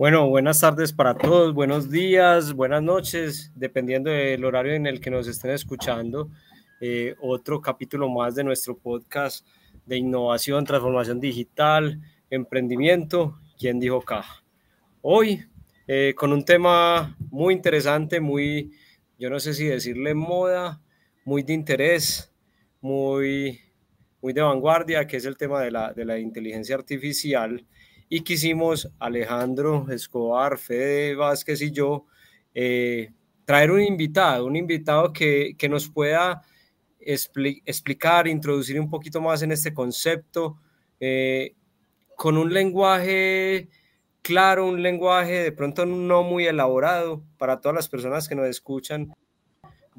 [0.00, 5.10] Bueno, buenas tardes para todos, buenos días, buenas noches, dependiendo del horario en el que
[5.10, 6.30] nos estén escuchando.
[6.80, 9.46] Eh, otro capítulo más de nuestro podcast
[9.84, 12.00] de innovación, transformación digital,
[12.30, 14.24] emprendimiento, ¿quién dijo acá?
[15.02, 15.44] Hoy,
[15.86, 18.72] eh, con un tema muy interesante, muy,
[19.18, 20.80] yo no sé si decirle moda,
[21.26, 22.32] muy de interés,
[22.80, 23.60] muy,
[24.22, 27.66] muy de vanguardia, que es el tema de la, de la inteligencia artificial
[28.10, 32.06] y quisimos Alejandro Escobar, Fede Vázquez y yo
[32.52, 33.12] eh,
[33.44, 36.42] traer un invitado, un invitado que, que nos pueda
[36.98, 40.58] explicar, introducir un poquito más en este concepto,
[40.98, 41.54] eh,
[42.16, 43.68] con un lenguaje
[44.22, 49.14] claro, un lenguaje de pronto no muy elaborado para todas las personas que nos escuchan,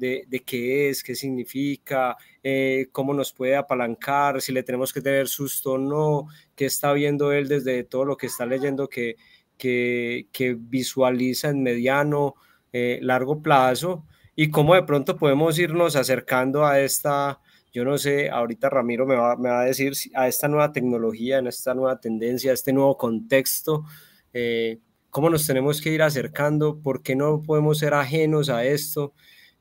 [0.02, 5.00] de, de qué es, qué significa, eh, cómo nos puede apalancar, si le tenemos que
[5.00, 9.14] tener susto o no, qué está viendo él desde todo lo que está leyendo que,
[9.56, 12.34] que, que visualiza en mediano,
[12.72, 17.40] eh, largo plazo y cómo de pronto podemos irnos acercando a esta,
[17.72, 21.38] yo no sé, ahorita Ramiro me va, me va a decir, a esta nueva tecnología,
[21.38, 23.84] en esta nueva tendencia, a este nuevo contexto.
[24.32, 24.80] Eh,
[25.10, 29.12] cómo nos tenemos que ir acercando, por qué no podemos ser ajenos a esto.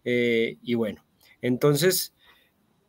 [0.04, 1.04] Y bueno,
[1.42, 2.14] entonces,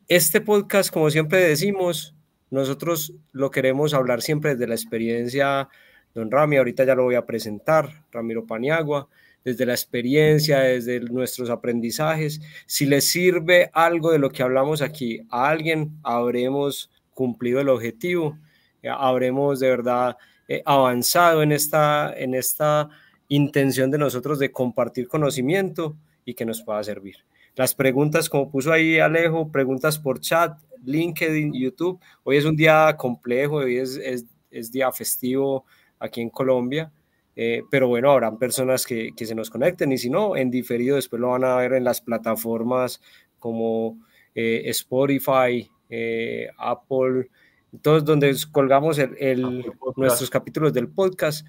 [0.08, 2.14] este podcast, como siempre decimos,
[2.50, 5.68] nosotros lo queremos hablar siempre desde la experiencia,
[6.14, 9.08] don Rami, ahorita ya lo voy a presentar, Ramiro Paniagua,
[9.44, 12.40] desde la experiencia, desde nuestros aprendizajes.
[12.66, 18.38] Si le sirve algo de lo que hablamos aquí a alguien, habremos cumplido el objetivo,
[18.83, 22.88] eh, habremos de verdad eh, avanzado en esta, en esta
[23.28, 27.17] intención de nosotros de compartir conocimiento y que nos pueda servir
[27.55, 32.01] las preguntas, como puso ahí Alejo, preguntas por chat, LinkedIn, YouTube.
[32.24, 33.96] Hoy es un día complejo, hoy es,
[34.51, 35.64] es, día festivo
[35.98, 36.91] aquí en Colombia,
[37.36, 40.96] eh, pero bueno, habrán personas que, que, se nos conecten y si no, en diferido
[40.96, 43.01] después lo van a ver en las plataformas
[43.39, 43.98] como
[44.35, 47.29] eh, Spotify, eh, Apple,
[47.80, 49.64] todos donde colgamos el,
[49.96, 51.46] nuestros capítulos del podcast,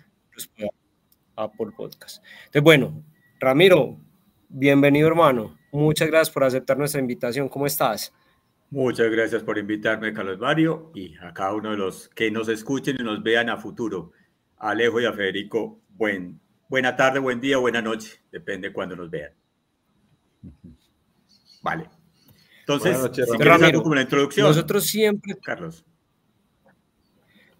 [1.35, 2.23] Apple Podcast.
[2.45, 3.03] Entonces, bueno,
[3.39, 3.97] Ramiro,
[4.53, 5.57] bienvenido hermano.
[5.71, 7.49] Muchas gracias por aceptar nuestra invitación.
[7.49, 8.13] ¿Cómo estás?
[8.69, 12.97] Muchas gracias por invitarme, Carlos Mario, y a cada uno de los que nos escuchen
[12.99, 14.11] y nos vean a futuro.
[14.57, 19.09] Alejo y a Federico, buen, buena tarde, buen día, buena noche, depende de cuando nos
[19.09, 19.31] vean.
[21.61, 21.89] Vale.
[22.59, 24.47] Entonces, si Ramiro, como la introducción.
[24.47, 25.83] Nosotros siempre, Carlos.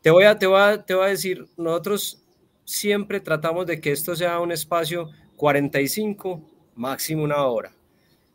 [0.02, 2.24] Te voy, a, te, voy a, te voy a decir, nosotros
[2.66, 7.74] siempre tratamos de que esto sea un espacio 45, máximo una hora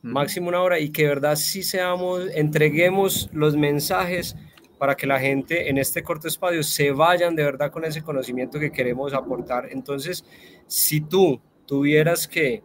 [0.02, 4.36] máximo una hora y que de verdad sí seamos, entreguemos los mensajes
[4.78, 8.60] para que la gente en este corto espacio se vayan de verdad con ese conocimiento
[8.60, 9.68] que queremos aportar.
[9.70, 10.24] Entonces,
[10.66, 12.62] si tú tuvieras que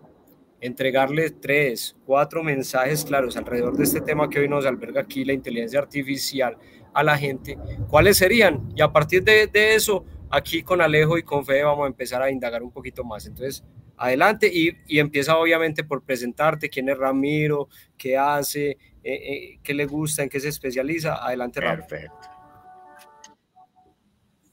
[0.62, 5.34] entregarle tres, cuatro mensajes claros alrededor de este tema que hoy nos alberga aquí, la
[5.34, 6.58] inteligencia artificial,
[6.94, 7.58] a la gente,
[7.90, 8.72] ¿cuáles serían?
[8.76, 12.22] Y a partir de, de eso, aquí con Alejo y con Fede vamos a empezar
[12.22, 13.26] a indagar un poquito más.
[13.28, 13.64] Entonces,
[13.98, 19.86] adelante y, empieza obviamente por presentarte quién es Ramiro, qué hace, eh, eh, qué le
[19.86, 21.24] gusta, en qué se especializa.
[21.24, 21.88] Adelante, Ramiro.
[21.88, 22.30] Perfecto.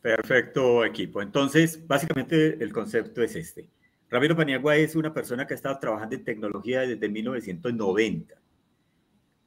[0.03, 1.21] Perfecto, equipo.
[1.21, 3.69] Entonces, básicamente el concepto es este.
[4.09, 8.35] Ramiro Paniagua es una persona que ha estado trabajando en tecnología desde 1990.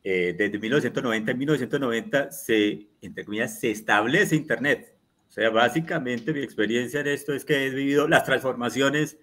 [0.06, 4.93] Eh, desde 1990, en 1990 se, entre comillas, se establece Internet.
[5.34, 9.18] Sea, básicamente mi experiencia en esto es que he vivido las transformaciones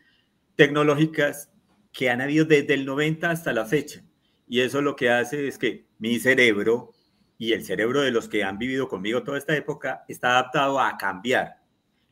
[0.57, 1.53] tecnológicas
[1.93, 4.03] que han habido desde el 90 hasta la fecha.
[4.49, 6.91] Y eso lo que hace es que mi cerebro
[7.39, 10.99] y el cerebro de los que han vivido conmigo toda esta época está adaptado a
[10.99, 11.61] cambiar.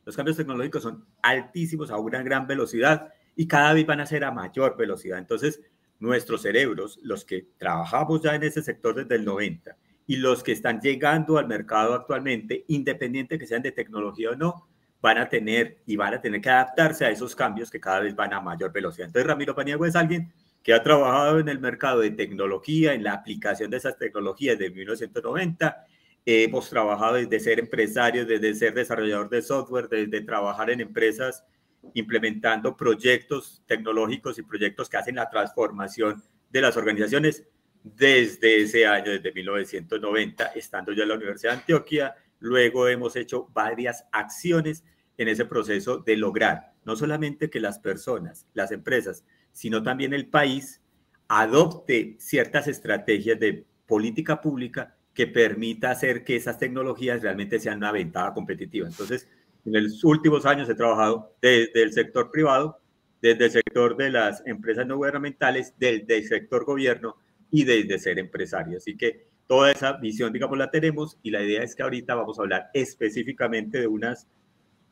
[0.05, 4.23] Los cambios tecnológicos son altísimos a una gran velocidad y cada vez van a ser
[4.23, 5.19] a mayor velocidad.
[5.19, 5.59] Entonces,
[5.99, 9.75] nuestros cerebros, los que trabajamos ya en ese sector desde el 90
[10.09, 14.67] y los que están llegando al mercado actualmente, independiente que sean de tecnología o no,
[14.99, 18.15] van a tener y van a tener que adaptarse a esos cambios que cada vez
[18.15, 19.05] van a mayor velocidad.
[19.05, 20.33] Entonces, Ramiro Paniagua es alguien
[20.63, 24.73] que ha trabajado en el mercado de tecnología, en la aplicación de esas tecnologías desde
[24.73, 25.85] 1990.
[26.25, 31.45] hemos trabajado desde ser empresarios, desde ser desarrollador de software, desde trabajar en empresas
[31.93, 37.45] implementando proyectos tecnológicos y proyectos que hacen la transformación de las organizaciones
[37.83, 43.49] desde ese año, desde 1990, estando yo en la Universidad de Antioquia, Luego hemos hecho
[43.53, 44.83] varias acciones
[45.17, 50.27] en ese proceso de lograr no solamente que las personas, las empresas, sino también el
[50.27, 50.81] país
[51.27, 57.91] adopte ciertas estrategias de política pública que permita hacer que esas tecnologías realmente sean una
[57.91, 58.87] ventaja competitiva.
[58.87, 59.27] Entonces,
[59.65, 62.79] En los últimos años he trabajado desde el sector privado,
[63.21, 67.17] desde el sector de las empresas no gubernamentales, desde el sector gobierno
[67.51, 68.77] y desde ser empresario.
[68.77, 72.37] Así que toda esa visión, digamos, la tenemos y la idea es que ahorita vamos
[72.37, 74.27] a hablar específicamente de unas,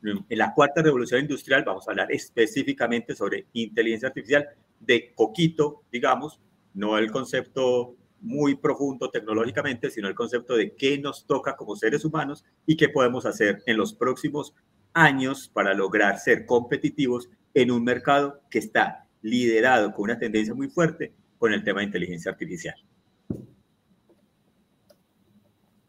[0.02, 4.48] en la cuarta revolución industrial vamos a hablar específicamente sobre inteligencia artificial
[4.80, 6.40] de coquito, digamos,
[6.74, 12.04] no el concepto muy profundo tecnológicamente, sino el concepto de qué nos toca como seres
[12.04, 14.54] humanos y qué podemos hacer en los próximos
[14.92, 20.68] años para lograr ser competitivos en un mercado que está liderado con una tendencia muy
[20.68, 22.74] fuerte con el tema de inteligencia artificial.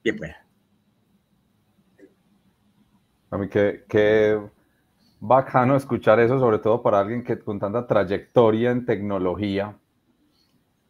[0.04, 0.31] Bien, pues.
[3.31, 4.40] A mí qué, qué
[5.19, 9.78] bacano escuchar eso, sobre todo para alguien que con tanta trayectoria en tecnología.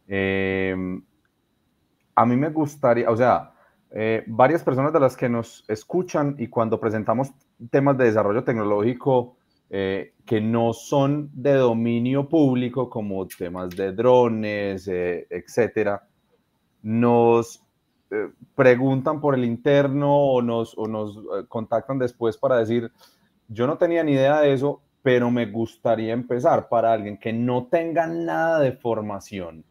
[0.08, 0.74] Eh,
[2.14, 3.52] a mí me gustaría, o sea,
[3.90, 7.30] eh, varias personas de las que nos escuchan y cuando presentamos
[7.70, 9.36] temas de desarrollo tecnológico
[9.70, 16.06] eh, que no son de dominio público, como temas de drones, eh, etcétera,
[16.82, 17.62] nos
[18.56, 22.90] preguntan por el interno o nos, o nos contactan después para decir,
[23.46, 27.68] yo no tenía ni idea de eso, pero me gustaría empezar para alguien que no
[27.70, 29.64] tenga nada de formación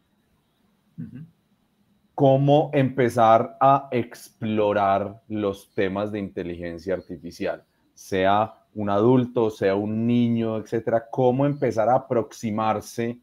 [2.20, 7.64] cómo empezar a explorar los temas de inteligencia artificial,
[7.94, 13.18] sea un adulto, sea un niño, etcétera, cómo empezar a aproximarse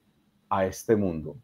[0.49, 1.37] a este mundo.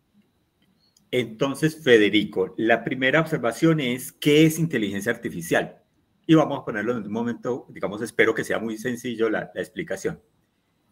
[1.11, 5.83] Entonces, Federico, la primera observación es qué es inteligencia artificial.
[6.25, 10.21] Y vamos a ponerlo en un momento, digamos, espero que sea muy sencillo la, explicación.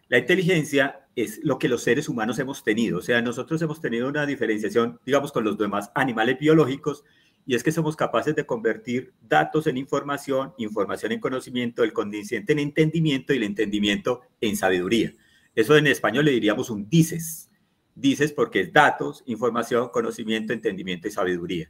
[0.10, 4.10] La inteligencia es lo que los seres humanos hemos tenido, o sea, nosotros hemos tenido
[4.10, 7.04] una diferenciación, digamos, con los demás animales biológicos,
[7.46, 12.52] y es que somos capaces de convertir datos en información, información en conocimiento, el conocimiento
[12.52, 15.16] en entendimiento y el entendimiento en sabiduría.
[15.56, 17.50] Eso en español le diríamos un dices.
[17.94, 21.70] Dices porque es datos, información, conocimiento, entendimiento y sabiduría.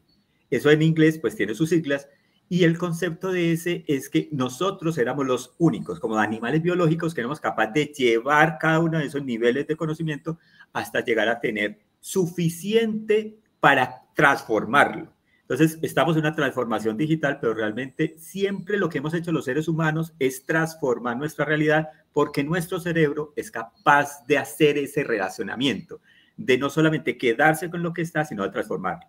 [0.49, 2.07] Eso en inglés pues tiene sus siglas
[2.47, 7.21] y el concepto de ese es que nosotros éramos los únicos, como animales biológicos, que
[7.21, 10.37] éramos capaces de llevar cada uno de esos niveles de conocimiento
[10.73, 15.13] hasta llegar a tener suficiente para transformarlo.
[15.51, 19.67] Entonces, estamos en una transformación digital, pero realmente siempre lo que hemos hecho los seres
[19.67, 25.99] humanos es transformar nuestra realidad porque nuestro cerebro es capaz de hacer ese relacionamiento,
[26.37, 29.05] de no solamente quedarse con lo que está, sino de transformarlo.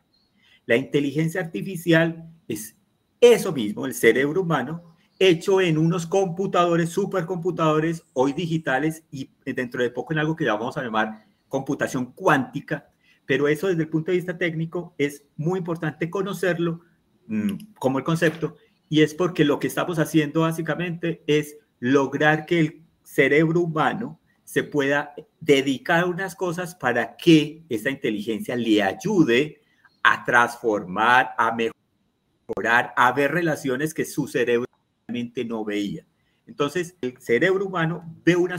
[0.67, 2.75] La inteligencia artificial es
[3.21, 9.91] eso mismo, el cerebro humano, hecho en unos computadores, supercomputadores, hoy digitales y dentro de
[9.91, 12.92] poco en algo que vamos a llamar computación cuántica,
[13.27, 16.81] pero eso desde el punto de vista técnico es muy importante conocerlo
[17.27, 18.57] mm, como el concepto
[18.89, 24.65] y es porque lo que estamos haciendo básicamente es lograr que el cerebro humano se
[24.65, 29.63] pueda dedicar a unas cosas para que esa inteligencia le ayude
[30.03, 34.67] a transformar, a mejorar a ver relaciones que su cerebro
[35.07, 36.05] realmente no veía.
[36.47, 38.59] Entonces, el cerebro humano ve unas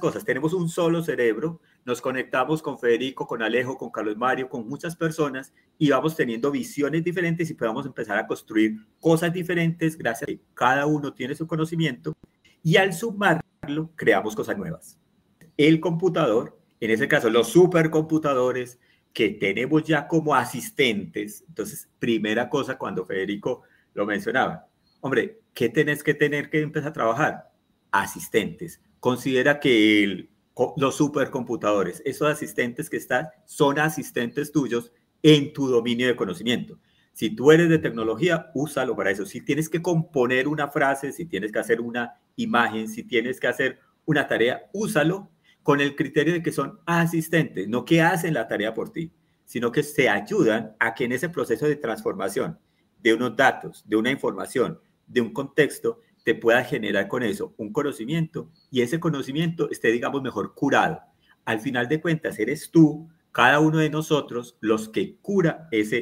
[0.00, 0.24] cosas.
[0.24, 4.96] Tenemos un solo cerebro, nos conectamos con Federico, con Alejo, con Carlos Mario, con muchas
[4.96, 10.32] personas y vamos teniendo visiones diferentes y podemos empezar a construir cosas diferentes gracias a
[10.32, 12.14] que cada uno tiene su conocimiento
[12.62, 14.98] y al sumarlo creamos cosas nuevas.
[15.56, 18.78] El computador, en ese caso los supercomputadores,
[19.12, 21.44] que tenemos ya como asistentes.
[21.48, 23.62] Entonces, primera cosa cuando Federico
[23.94, 24.66] lo mencionaba,
[25.00, 27.52] hombre, ¿qué tenés que tener que empezar a trabajar?
[27.92, 28.82] Asistentes.
[28.98, 30.28] Considera que
[30.76, 34.92] los supercomputadores, esos asistentes que están, son asistentes tuyos
[35.22, 36.78] en tu dominio de conocimiento.
[37.12, 39.24] Si tú eres de tecnología, úsalo para eso.
[39.24, 43.46] Si tienes que componer una frase, si tienes que hacer una imagen, si tienes que
[43.46, 45.30] hacer una tarea, úsalo
[45.62, 49.12] con el criterio de que son asistentes, no que hacen la tarea por ti,
[49.44, 52.58] sino que se ayudan a que en ese proceso de transformación
[53.00, 57.72] de unos datos, de una información, de un contexto, te pueda generar con eso un
[57.72, 61.00] conocimiento y ese conocimiento esté, digamos, mejor curado.
[61.44, 65.96] Al final de cuentas, eres tú, cada uno de nosotros, los que cura esa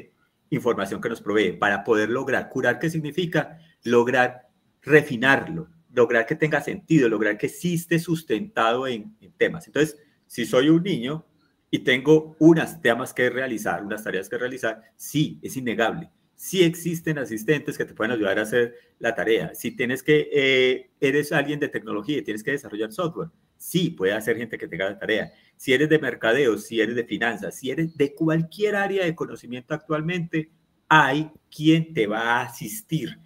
[0.50, 2.48] información que nos provee para poder lograr.
[2.50, 3.58] Curar, ¿qué significa?
[3.82, 4.48] Lograr
[4.82, 9.66] refinarlo, lograr que tenga sentido, lograr que sí esté sustentado en, temas.
[9.66, 11.26] Entonces, si soy un niño
[11.70, 16.10] y tengo unas temas que realizar, unas tareas que realizar, sí, es innegable.
[16.42, 19.54] Sí existen asistentes que te pueden ayudar a hacer la tarea.
[19.54, 24.12] Si tienes que, eh, eres alguien de tecnología y tienes que desarrollar software, sí, puede
[24.12, 25.32] hacer gente que tenga la tarea.
[25.56, 29.72] Si eres de mercadeo, si eres de finanzas, si eres de cualquier área de conocimiento
[29.72, 30.50] actualmente,
[30.88, 33.20] hay quien te va a asistir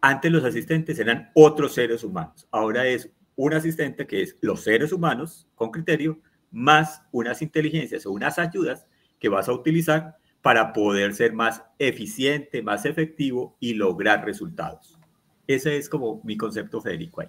[0.00, 2.48] Antes los asistentes eran otros seres humanos.
[2.50, 8.12] Ahora es un asistente que es los seres humanos con criterio más unas inteligencias o
[8.12, 8.86] unas ayudas
[9.18, 14.98] que vas a utilizar para poder ser más eficiente, más efectivo y lograr resultados.
[15.46, 17.20] Ese es como mi concepto, Federico.
[17.20, 17.28] Ahí.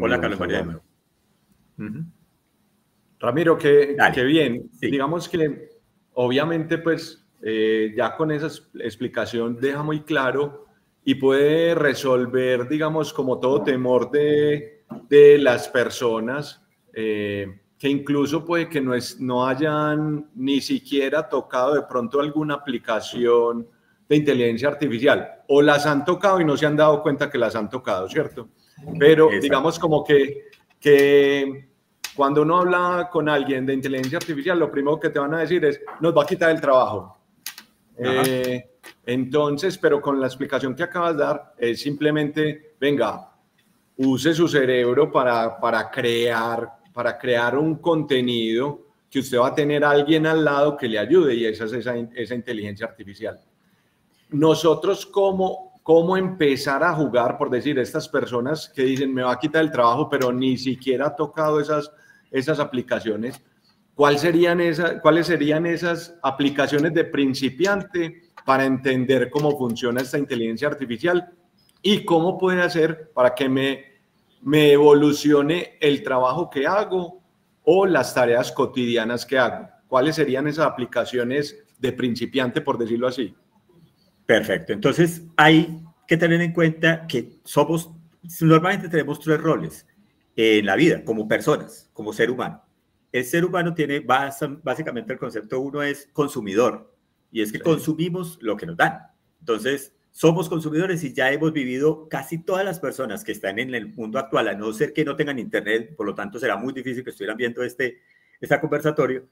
[0.00, 0.82] Hola, Carlos María de nuevo.
[3.18, 4.70] Ramiro, qué, bien.
[4.80, 5.70] Digamos que
[6.14, 8.48] obviamente pues eh, ya con esa
[8.78, 10.66] explicación deja muy claro
[11.04, 18.68] y puede resolver, digamos, como todo temor de, de las personas, eh, que incluso puede
[18.68, 23.66] que no, es, no hayan ni siquiera tocado de pronto alguna aplicación
[24.08, 27.56] de inteligencia artificial, o las han tocado y no se han dado cuenta que las
[27.56, 28.50] han tocado, ¿cierto?
[29.00, 30.44] Pero digamos como que,
[30.78, 31.70] que
[32.14, 35.64] cuando uno habla con alguien de inteligencia artificial, lo primero que te van a decir
[35.64, 37.18] es, nos va a quitar el trabajo.
[37.98, 38.64] Eh,
[39.06, 43.28] entonces, pero con la explicación que acabas de dar, es simplemente, venga,
[43.96, 49.84] use su cerebro para, para, crear, para crear un contenido que usted va a tener
[49.84, 53.38] alguien al lado que le ayude y esa es esa, esa inteligencia artificial.
[54.30, 59.38] Nosotros, ¿cómo, ¿cómo empezar a jugar, por decir, estas personas que dicen, me va a
[59.38, 61.92] quitar el trabajo, pero ni siquiera ha tocado esas,
[62.30, 63.42] esas aplicaciones?
[63.94, 70.68] ¿Cuáles serían, esas, ¿Cuáles serían esas aplicaciones de principiante para entender cómo funciona esta inteligencia
[70.68, 71.30] artificial
[71.82, 73.91] y cómo puede hacer para que me,
[74.42, 77.22] me evolucione el trabajo que hago
[77.64, 79.68] o las tareas cotidianas que hago?
[79.86, 83.34] ¿Cuáles serían esas aplicaciones de principiante, por decirlo así?
[84.26, 84.72] Perfecto.
[84.72, 87.90] Entonces, hay que tener en cuenta que somos,
[88.40, 89.86] normalmente tenemos tres roles
[90.34, 92.62] en la vida, como personas, como ser humano.
[93.10, 96.94] El ser humano tiene básicamente el concepto uno es consumidor,
[97.30, 98.98] y es que consumimos lo que nos dan.
[99.40, 103.94] Entonces, somos consumidores y ya hemos vivido casi todas las personas que están en el
[103.94, 107.02] mundo actual, a no ser que no tengan internet, por lo tanto será muy difícil
[107.02, 107.98] que estuvieran viendo este,
[108.40, 109.26] este conversatorio,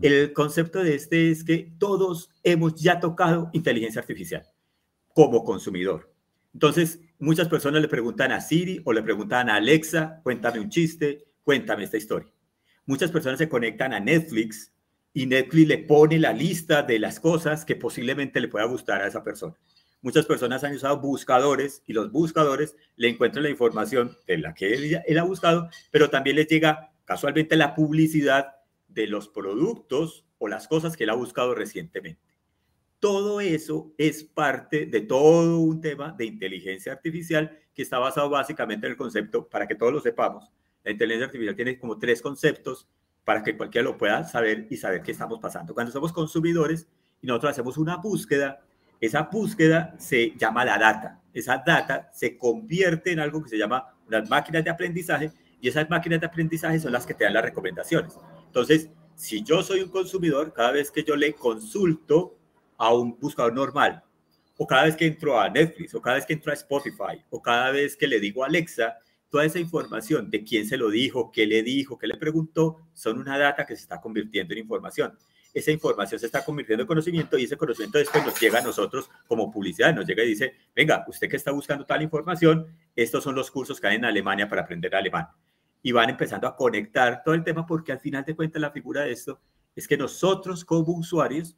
[0.00, 4.46] el concepto de este es que todos hemos ya tocado inteligencia artificial
[5.14, 6.12] como consumidor.
[6.52, 11.24] Entonces, muchas personas le preguntan a Siri o le preguntan a Alexa, cuéntame un chiste,
[11.44, 12.30] cuéntame esta historia.
[12.84, 14.72] Muchas personas se conectan a Netflix
[15.14, 19.06] y Netflix le pone la lista de las cosas que posiblemente le pueda gustar a
[19.06, 19.54] esa persona.
[20.06, 24.72] Muchas personas han usado buscadores y los buscadores le encuentran la información de la que
[24.72, 28.54] él, él ha buscado, pero también les llega casualmente la publicidad
[28.86, 32.22] de los productos o las cosas que él ha buscado recientemente.
[33.00, 38.86] Todo eso es parte de todo un tema de inteligencia artificial que está basado básicamente
[38.86, 40.52] en el concepto, para que todos lo sepamos,
[40.84, 42.86] la inteligencia artificial tiene como tres conceptos
[43.24, 45.74] para que cualquiera lo pueda saber y saber qué estamos pasando.
[45.74, 46.86] Cuando somos consumidores
[47.20, 48.65] y nosotros hacemos una búsqueda,
[49.00, 51.20] esa búsqueda se llama la data.
[51.32, 55.88] Esa data se convierte en algo que se llama unas máquinas de aprendizaje y esas
[55.90, 58.14] máquinas de aprendizaje son las que te dan las recomendaciones.
[58.46, 62.38] Entonces, si yo soy un consumidor, cada vez que yo le consulto
[62.78, 64.02] a un buscador normal,
[64.58, 67.42] o cada vez que entro a Netflix, o cada vez que entro a Spotify, o
[67.42, 68.96] cada vez que le digo a Alexa,
[69.28, 73.18] toda esa información de quién se lo dijo, qué le dijo, qué le preguntó, son
[73.18, 75.18] una data que se está convirtiendo en información.
[75.56, 79.08] Esa información se está convirtiendo en conocimiento y ese conocimiento después nos llega a nosotros
[79.26, 83.34] como publicidad, nos llega y dice, venga, usted que está buscando tal información, estos son
[83.34, 85.28] los cursos que hay en Alemania para aprender alemán
[85.82, 89.04] y van empezando a conectar todo el tema porque al final de cuentas la figura
[89.04, 89.40] de esto
[89.74, 91.56] es que nosotros como usuarios,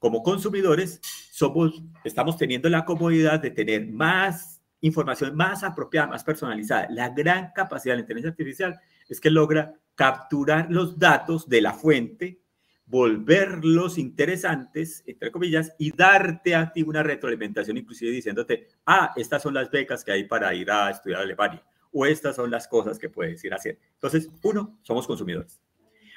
[0.00, 1.00] como consumidores,
[1.30, 6.88] somos, estamos teniendo la comodidad de tener más información más apropiada, más personalizada.
[6.90, 11.72] La gran capacidad de la inteligencia artificial es que logra capturar los datos de la
[11.72, 12.40] fuente,
[12.86, 19.54] volverlos interesantes, entre comillas, y darte a ti una retroalimentación, inclusive diciéndote, ah, estas son
[19.54, 21.64] las becas que hay para ir a estudiar a Alemania
[21.98, 23.80] o estas son las cosas que puedes ir haciendo.
[23.94, 25.60] Entonces, uno, somos consumidores.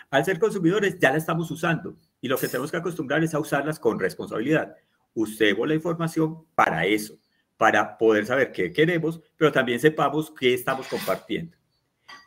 [0.09, 3.39] Al ser consumidores, ya la estamos usando y lo que tenemos que acostumbrar es a
[3.39, 4.75] usarlas con responsabilidad.
[5.13, 7.17] Usemos la información para eso,
[7.55, 11.55] para poder saber qué queremos, pero también sepamos qué estamos compartiendo.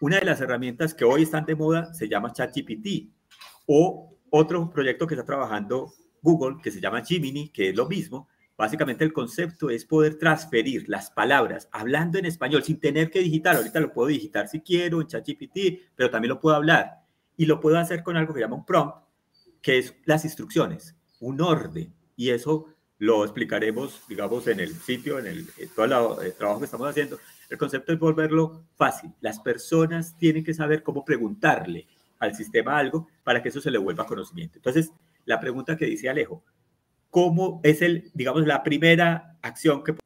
[0.00, 3.10] Una de las herramientas que hoy están de moda se llama ChatGPT
[3.66, 8.28] o otro proyecto que está trabajando Google que se llama Gemini, que es lo mismo,
[8.56, 13.56] Básicamente el concepto es poder transferir las palabras hablando en español sin tener que digitar.
[13.56, 17.00] Ahorita lo puedo digitar si quiero en ChatGPT, pero también lo puedo hablar.
[17.36, 18.98] Y lo puedo hacer con algo que llama un prompt,
[19.60, 21.92] que es las instrucciones, un orden.
[22.14, 22.66] Y eso
[22.98, 27.18] lo explicaremos, digamos, en el sitio, en, el, todo el trabajo que estamos haciendo.
[27.48, 29.12] El concepto es volverlo fácil.
[29.20, 31.88] Las personas tienen que saber cómo preguntarle
[32.22, 34.58] al sistema algo para que eso se le vuelva conocimiento.
[34.58, 34.92] Entonces,
[35.24, 36.44] la pregunta que dice Alejo,
[37.10, 39.96] cómo es el, digamos, la primera acción que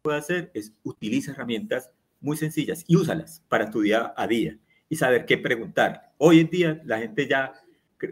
[0.00, 4.56] puede hacer es utiliza herramientas muy sencillas y úsalas para tu día a día
[4.88, 6.12] y saber qué preguntar.
[6.18, 7.52] Hoy en día la gente ya,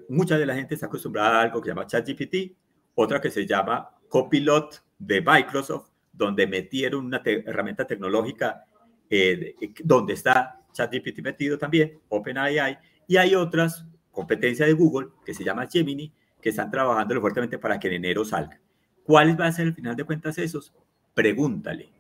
[0.09, 2.57] mucha de la gente está acostumbrada a algo que se llama ChatGPT,
[2.97, 8.65] otra que se llama Copilot de Microsoft, donde metieron una herramienta tecnológica
[9.09, 15.45] eh, donde está ChatGPT metido también, OpenAI, y hay otras competencias de Google que se
[15.45, 18.61] llama Gemini, que están trabajando fuertemente para que en enero salga.
[19.05, 20.73] ¿Cuál va a ser al final de cuentas esos?
[21.15, 21.91] Pregúntale.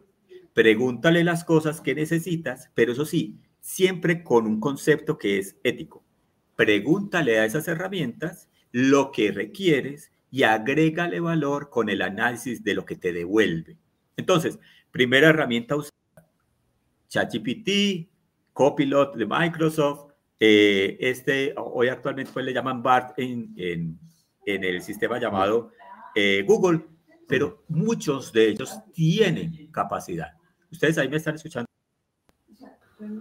[0.52, 6.04] Pregúntale las cosas que necesitas, pero eso sí, siempre con un concepto que es ético.
[6.56, 12.84] Pregúntale a esas herramientas lo que requieres y agrégale valor con el análisis de lo
[12.84, 13.76] que te devuelve.
[14.16, 14.58] Entonces,
[14.90, 16.28] primera herramienta usada,
[17.08, 18.08] ChatGPT,
[18.52, 23.98] Copilot de Microsoft, eh, este, hoy actualmente pues le llaman BART en, en,
[24.44, 25.70] en el sistema llamado
[26.14, 26.84] eh, Google,
[27.28, 30.32] pero muchos de ellos tienen capacidad.
[30.70, 31.66] Ustedes ahí me están escuchando.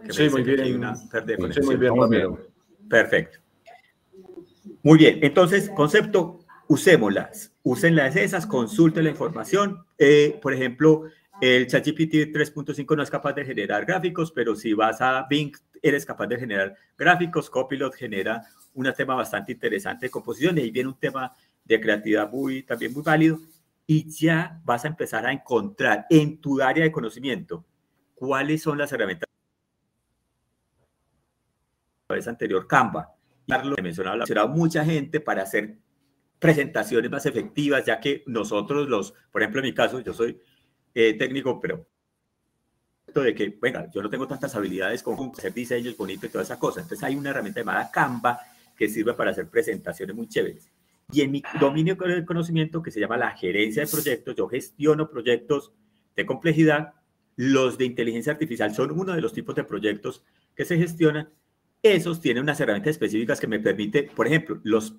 [0.09, 0.95] Sí, muy bien.
[1.51, 2.37] sí, muy bien,
[2.89, 3.39] Perfecto.
[4.83, 9.85] Muy bien, entonces, concepto, usémoslas, úsenlas esas, consulten la información.
[9.97, 11.03] Eh, por ejemplo,
[11.41, 16.05] el ChatGPT 3.5 no es capaz de generar gráficos, pero si vas a Bing, eres
[16.05, 17.49] capaz de generar gráficos.
[17.49, 18.43] Copilot genera
[18.75, 21.33] un tema bastante interesante de composición y ahí viene un tema
[21.65, 23.39] de creatividad muy, también muy válido.
[23.87, 27.65] Y ya vas a empezar a encontrar en tu área de conocimiento
[28.13, 29.27] cuáles son las herramientas.
[32.07, 33.15] La vez anterior, Canva.
[33.47, 35.79] Carlos mencionaba, mencionado mucha gente para hacer
[36.37, 40.39] presentaciones más efectivas, ya que nosotros los, por ejemplo, en mi caso, yo soy
[40.93, 41.85] eh, técnico, pero
[43.19, 46.57] de que, venga, yo no tengo tantas habilidades como hacer diseños bonitos y toda esa
[46.57, 46.81] cosa.
[46.81, 48.39] Entonces hay una herramienta llamada Canva
[48.77, 50.71] que sirve para hacer presentaciones muy chéveres.
[51.11, 55.09] Y en mi dominio del conocimiento, que se llama la gerencia de proyectos, yo gestiono
[55.09, 55.73] proyectos
[56.15, 56.93] de complejidad.
[57.35, 60.23] Los de inteligencia artificial son uno de los tipos de proyectos
[60.55, 61.29] que se gestionan.
[61.83, 64.91] Esos tienen unas herramientas específicas que me permiten, por ejemplo, los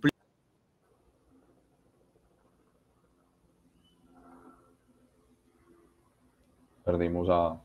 [6.93, 7.59] Perdimos a,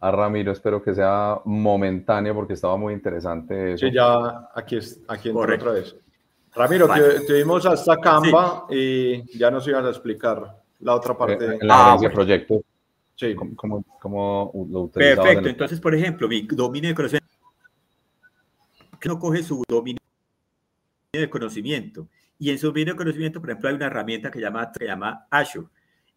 [0.00, 3.86] a Ramiro, espero que sea momentáneo porque estaba muy interesante eso.
[3.86, 5.94] Sí, ya aquí, es, aquí otra vez.
[6.52, 6.88] Ramiro,
[7.26, 11.44] tuvimos hasta Canva y ya nos ibas a explicar la otra parte.
[11.44, 12.60] En eh, la ah, proyecto.
[13.14, 13.36] Sí.
[13.36, 15.48] ¿Cómo, cómo, lo Perfecto.
[15.48, 17.28] Entonces, por ejemplo, mi dominio de conocimiento
[19.04, 20.00] no coge su dominio
[21.12, 22.08] de conocimiento.
[22.36, 25.28] Y en su dominio de conocimiento, por ejemplo, hay una herramienta que, llama, que llama
[25.30, 25.68] Azure.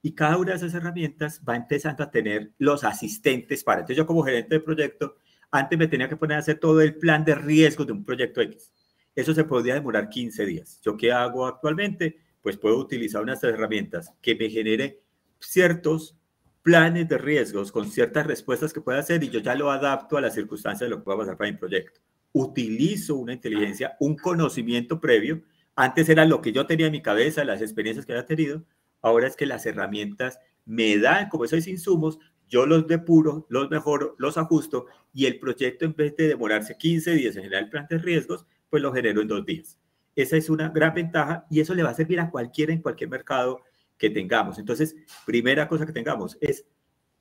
[0.02, 3.82] Y cada una de esas herramientas va empezando a tener los asistentes para.
[3.82, 5.16] Entonces, yo como gerente de proyecto,
[5.52, 8.42] antes me tenía que poner a hacer todo el plan de riesgo de un proyecto
[8.42, 8.72] X.
[9.16, 10.80] Eso se podría demorar 15 días.
[10.82, 12.20] ¿Yo qué hago actualmente?
[12.42, 15.02] Pues puedo utilizar unas herramientas que me genere
[15.40, 16.18] ciertos
[16.62, 20.22] planes de riesgos con ciertas respuestas que pueda hacer y yo ya lo adapto a
[20.22, 22.00] las circunstancias de lo que va a pasar para mi proyecto.
[22.32, 25.42] Utilizo una inteligencia, un conocimiento previo.
[25.76, 28.64] Antes era lo que yo tenía en mi cabeza, las experiencias que había tenido.
[29.02, 34.16] Ahora es que las herramientas me dan como esos insumos, yo los depuro, los mejoro,
[34.18, 37.88] los ajusto y el proyecto en vez de demorarse 15 días en generar el plan
[37.90, 39.78] de riesgos, pues lo genero en dos días.
[40.16, 43.10] Esa es una gran ventaja y eso le va a servir a cualquiera en cualquier
[43.10, 43.62] mercado
[43.98, 44.58] que tengamos.
[44.58, 46.66] Entonces, primera cosa que tengamos es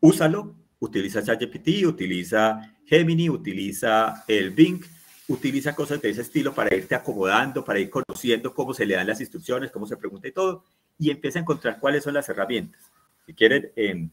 [0.00, 4.82] úsalo, utiliza ChatGPT, utiliza Gemini, utiliza el Bing,
[5.28, 9.06] utiliza cosas de ese estilo para irte acomodando, para ir conociendo cómo se le dan
[9.06, 10.64] las instrucciones, cómo se pregunta y todo,
[10.98, 12.90] y empieza a encontrar cuáles son las herramientas.
[13.26, 14.10] Si quieren, en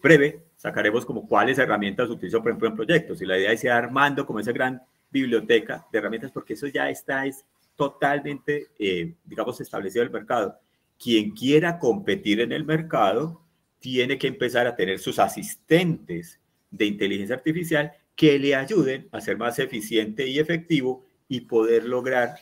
[0.00, 3.20] breve, sacaremos como cuáles herramientas utilizo, por ejemplo, en proyectos.
[3.20, 6.88] Y la idea es ir armando como esa gran biblioteca de herramientas, porque eso ya
[6.88, 7.44] está es
[7.76, 10.58] totalmente, eh, digamos, establecido el mercado.
[10.98, 13.40] Quien quiera competir en el mercado
[13.80, 19.36] tiene que empezar a tener sus asistentes de inteligencia artificial que le ayuden a ser
[19.36, 22.36] más eficiente y efectivo y poder lograr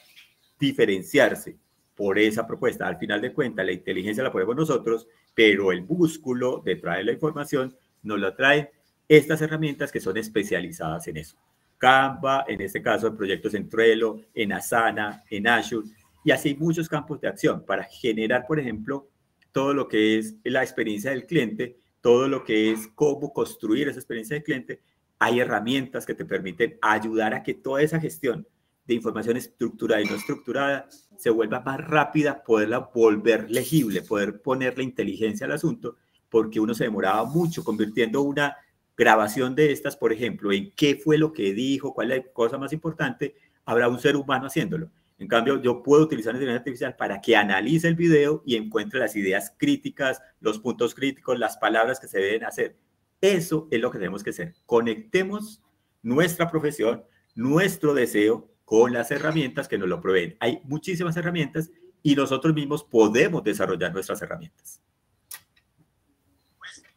[0.59, 1.57] diferenciarse
[1.95, 2.87] por esa propuesta.
[2.87, 7.77] Al final de cuentas, la inteligencia la ponemos nosotros, pero el músculo de la información
[8.03, 8.69] nos la traen
[9.09, 11.37] estas herramientas que son especializadas en eso.
[11.79, 15.89] Canva, en este caso en proyectos en Trello, en Asana, en Azure,
[16.25, 19.09] y así muchos campos de acción para generar, por ejemplo,
[19.51, 23.99] todo lo que es la experiencia del cliente, todo lo que es cómo construir esa
[23.99, 24.81] experiencia del cliente.
[25.19, 28.47] Hay herramientas que te permiten ayudar a que toda esa gestión
[28.85, 34.83] de información estructurada y no estructurada se vuelva más rápida, poderla volver legible, poder ponerle
[34.83, 35.97] inteligencia al asunto,
[36.29, 38.57] porque uno se demoraba mucho convirtiendo una
[38.97, 42.59] grabación de estas, por ejemplo, en qué fue lo que dijo, cuál es la cosa
[42.59, 44.90] más importante, habrá un ser humano haciéndolo.
[45.18, 48.99] En cambio, yo puedo utilizar la inteligencia artificial para que analice el video y encuentre
[48.99, 52.77] las ideas críticas, los puntos críticos, las palabras que se deben hacer.
[53.21, 54.55] Eso es lo que tenemos que hacer.
[54.66, 55.62] Conectemos
[56.03, 57.05] nuestra profesión,
[57.37, 60.35] nuestro deseo con las herramientas que nos lo proveen.
[60.41, 61.71] Hay muchísimas herramientas
[62.03, 64.81] y nosotros mismos podemos desarrollar nuestras herramientas.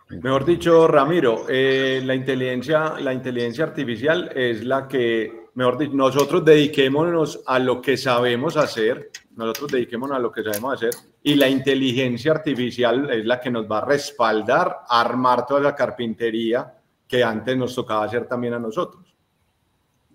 [0.07, 6.45] Mejor dicho, Ramiro, eh, la, inteligencia, la inteligencia artificial es la que mejor dicho, nosotros
[6.45, 10.91] dediquémonos a lo que sabemos hacer, nosotros dediquémonos a lo que sabemos hacer
[11.23, 15.75] y la inteligencia artificial es la que nos va a respaldar a armar toda la
[15.75, 16.73] carpintería
[17.05, 19.14] que antes nos tocaba hacer también a nosotros.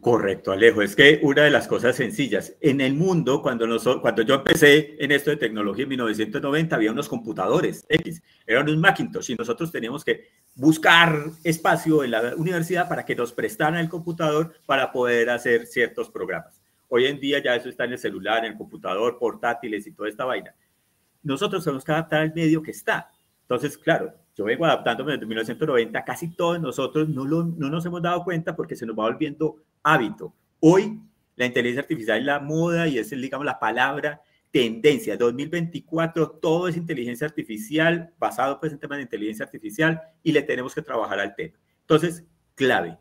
[0.00, 0.80] Correcto, Alejo.
[0.80, 3.66] Es que una de las cosas sencillas, en el mundo, cuando,
[4.00, 8.78] cuando yo empecé en esto de tecnología en 1990, había unos computadores X, eran unos
[8.78, 13.90] Macintosh y nosotros teníamos que buscar espacio en la universidad para que nos prestaran el
[13.90, 16.62] computador para poder hacer ciertos programas.
[16.88, 20.08] Hoy en día ya eso está en el celular, en el computador, portátiles y toda
[20.08, 20.54] esta vaina.
[21.22, 23.10] Nosotros tenemos que adaptar al medio que está.
[23.42, 28.00] Entonces, claro, yo vengo adaptándome desde 1990, casi todos nosotros no, lo, no nos hemos
[28.00, 30.35] dado cuenta porque se nos va volviendo hábito.
[30.61, 31.01] Hoy
[31.37, 35.16] la inteligencia artificial es la moda y es, digamos, la palabra tendencia.
[35.16, 40.75] 2024, todo es inteligencia artificial, basado pues en temas de inteligencia artificial y le tenemos
[40.75, 41.59] que trabajar al tema.
[41.81, 42.99] Entonces, clave.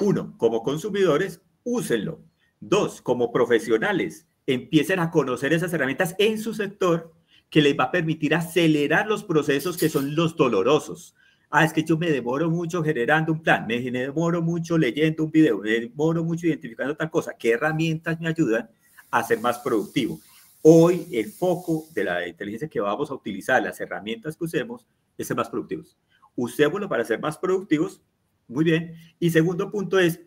[0.00, 2.22] Uno, como consumidores, úsenlo.
[2.60, 7.12] Dos, como profesionales, empiecen a conocer esas herramientas en su sector
[7.50, 11.14] que les va a permitir acelerar los procesos que son los dolorosos,
[11.54, 15.30] ah, es que yo me demoro mucho generando un plan, me demoro mucho leyendo un
[15.30, 18.68] video, me demoro mucho identificando tal cosa, ¿qué herramientas me ayudan
[19.08, 20.18] a ser más productivo?
[20.62, 24.84] Hoy el foco de la inteligencia que vamos a utilizar, las herramientas que usemos,
[25.16, 25.96] es ser más productivos.
[26.34, 28.02] Usémoslo para ser más productivos,
[28.48, 28.96] muy bien.
[29.20, 30.20] Y segundo punto es,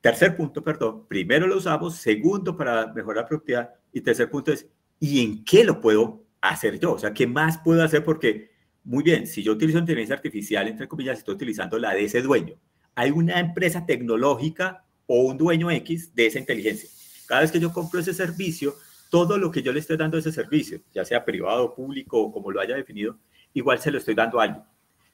[0.00, 4.68] tercer punto, perdón, primero lo usamos, segundo para mejorar la productividad y tercer punto es,
[5.00, 6.92] ¿y en qué lo puedo hacer yo?
[6.92, 8.04] O sea, ¿qué más puedo hacer?
[8.04, 8.56] Porque
[8.88, 12.54] muy bien, si yo utilizo inteligencia artificial, entre comillas, estoy utilizando la de ese dueño.
[12.94, 16.88] Hay una empresa tecnológica o un dueño X de esa inteligencia.
[17.26, 18.76] Cada vez que yo compro ese servicio,
[19.10, 22.32] todo lo que yo le estoy dando a ese servicio, ya sea privado, público o
[22.32, 23.18] como lo haya definido,
[23.52, 24.64] igual se lo estoy dando a alguien.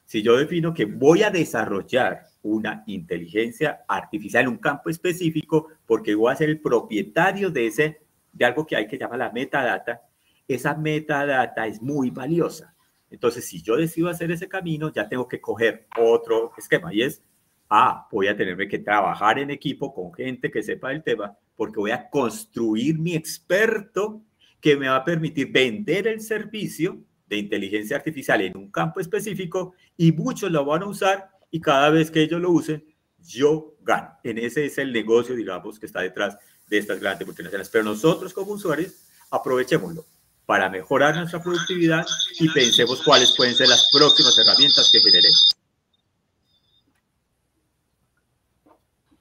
[0.05, 6.15] Si yo defino que voy a desarrollar una inteligencia artificial en un campo específico, porque
[6.15, 10.03] voy a ser el propietario de ese, de algo que hay que llamar la metadata,
[10.47, 12.74] esa metadata es muy valiosa.
[13.14, 17.22] Entonces, si yo decido hacer ese camino, ya tengo que coger otro esquema y es,
[17.70, 21.79] ah, voy a tenerme que trabajar en equipo con gente que sepa el tema, porque
[21.79, 24.20] voy a construir mi experto
[24.61, 26.98] que me va a permitir vender el servicio
[27.29, 31.90] de inteligencia artificial en un campo específico y muchos lo van a usar y cada
[31.90, 32.85] vez que ellos lo usen,
[33.18, 34.11] yo gano.
[34.24, 37.70] En ese es el negocio, digamos, que está detrás de estas grandes multinacionales.
[37.70, 40.05] Pero nosotros como usuarios, aprovechémoslo
[40.46, 42.07] para mejorar nuestra productividad
[42.38, 45.48] y pensemos cuáles pueden ser las próximas herramientas que generemos.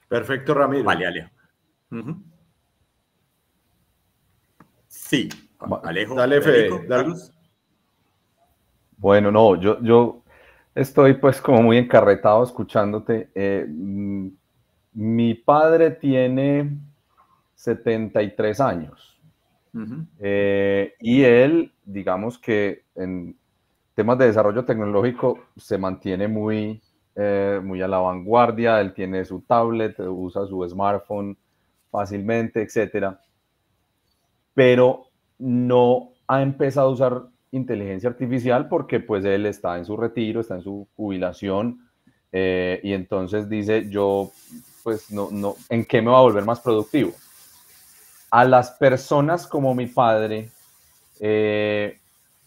[0.08, 0.84] Perfecto, Ramiro.
[0.84, 1.30] Vale, Alejo.
[4.86, 5.28] Sí,
[5.82, 6.14] Alejo.
[6.14, 6.70] Dale, Fede.
[8.96, 10.22] Bueno, no, yo, yo
[10.74, 13.30] estoy pues como muy encarretado escuchándote.
[13.34, 14.28] Eh, mm,
[14.94, 16.78] mi padre tiene
[17.54, 19.13] 73 años.
[20.20, 23.36] Eh, y él, digamos que en
[23.94, 26.80] temas de desarrollo tecnológico se mantiene muy,
[27.16, 31.36] eh, muy a la vanguardia, él tiene su tablet, usa su smartphone
[31.90, 33.20] fácilmente, etcétera,
[34.52, 35.06] pero
[35.38, 40.56] no ha empezado a usar inteligencia artificial porque pues él está en su retiro, está
[40.56, 41.88] en su jubilación
[42.32, 44.32] eh, y entonces dice yo
[44.82, 47.12] pues no, no, ¿en qué me va a volver más productivo?
[48.34, 50.48] A las personas como mi padre,
[51.20, 52.00] eh,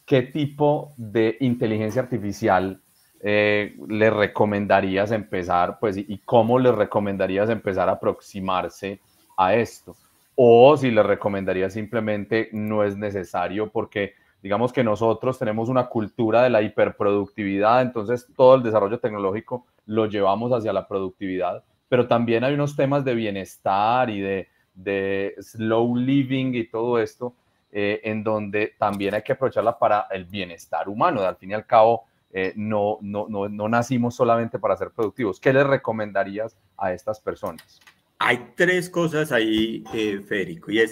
[0.05, 2.81] ¿qué tipo de inteligencia artificial
[3.21, 8.99] eh, le recomendarías empezar, pues, y cómo le recomendarías empezar a aproximarse
[9.37, 9.95] a esto?
[10.35, 16.43] O si le recomendarías simplemente no es necesario porque digamos que nosotros tenemos una cultura
[16.43, 22.43] de la hiperproductividad, entonces todo el desarrollo tecnológico lo llevamos hacia la productividad, pero también
[22.43, 27.35] hay unos temas de bienestar y de, de slow living y todo esto,
[27.71, 31.21] eh, en donde también hay que aprovecharla para el bienestar humano.
[31.21, 35.39] Al fin y al cabo, eh, no, no, no, no, nacimos solamente para ser productivos.
[35.39, 37.79] ¿Qué les recomendarías a estas personas?
[38.19, 40.91] Hay tres cosas ahí, eh, Federico, y es,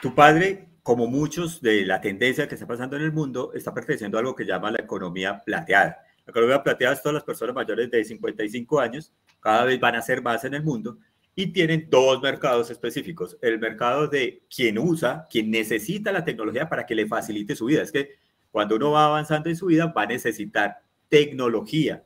[0.00, 4.18] tu padre, como muchos de la tendencia que está pasando en el mundo, está perteneciendo
[4.18, 5.98] a algo que llama la economía plateada.
[6.24, 10.02] La economía plateada es todas las personas mayores de 55 años, cada vez van a
[10.02, 10.98] ser más en el mundo,
[11.38, 13.36] y tienen dos mercados específicos.
[13.42, 17.82] El mercado de quien usa, quien necesita la tecnología para que le facilite su vida.
[17.82, 18.14] Es que
[18.50, 20.78] cuando uno va avanzando en su vida va a necesitar
[21.10, 22.02] tecnología.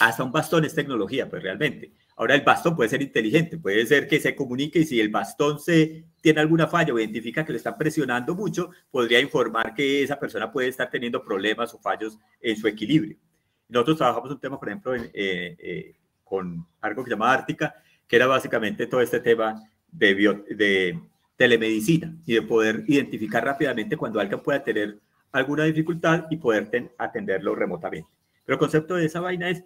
[0.00, 1.92] Hasta un bastón es tecnología, pues realmente.
[2.16, 5.58] Ahora el bastón puede ser inteligente, puede ser que se comunique y si el bastón
[5.58, 10.18] se tiene alguna falla o identifica que le están presionando mucho, podría informar que esa
[10.18, 13.18] persona puede estar teniendo problemas o fallos en su equilibrio.
[13.68, 17.74] Nosotros trabajamos un tema, por ejemplo, eh, eh, con algo que se llama Ártica,
[18.06, 20.14] que era básicamente todo este tema de,
[20.50, 21.00] de
[21.36, 24.98] telemedicina y de poder identificar rápidamente cuando alguien pueda tener
[25.32, 28.08] alguna dificultad y poder atenderlo remotamente.
[28.44, 29.64] Pero el concepto de esa vaina es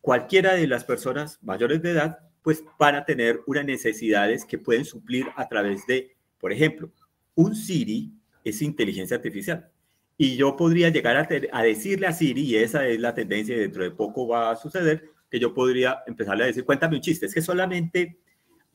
[0.00, 4.84] cualquiera de las personas mayores de edad, pues van a tener unas necesidades que pueden
[4.84, 6.90] suplir a través de, por ejemplo,
[7.34, 8.12] un Siri
[8.44, 9.70] es inteligencia artificial.
[10.16, 13.60] Y yo podría llegar a, a decirle a Siri, y esa es la tendencia y
[13.60, 17.26] dentro de poco va a suceder, que yo podría empezarle a decir, cuéntame un chiste.
[17.26, 18.18] Es que solamente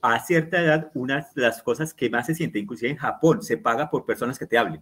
[0.01, 3.57] a cierta edad, una de las cosas que más se siente, inclusive en Japón, se
[3.57, 4.81] paga por personas que te hablen,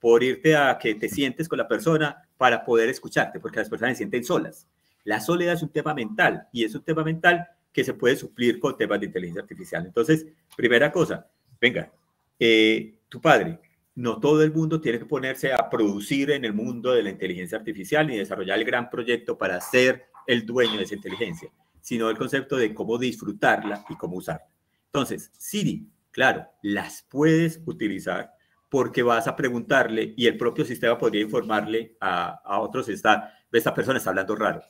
[0.00, 3.92] por irte a que te sientes con la persona para poder escucharte, porque las personas
[3.92, 4.66] se sienten solas.
[5.04, 8.58] La soledad es un tema mental y es un tema mental que se puede suplir
[8.58, 9.84] con temas de inteligencia artificial.
[9.84, 11.28] Entonces, primera cosa,
[11.60, 11.92] venga,
[12.38, 13.60] eh, tu padre,
[13.96, 17.58] no todo el mundo tiene que ponerse a producir en el mundo de la inteligencia
[17.58, 22.18] artificial ni desarrollar el gran proyecto para ser el dueño de esa inteligencia, sino el
[22.18, 24.46] concepto de cómo disfrutarla y cómo usarla.
[24.86, 28.32] Entonces, Siri, claro, las puedes utilizar
[28.68, 33.74] porque vas a preguntarle y el propio sistema podría informarle a, a otros, está, esta
[33.74, 34.62] persona está hablando raro,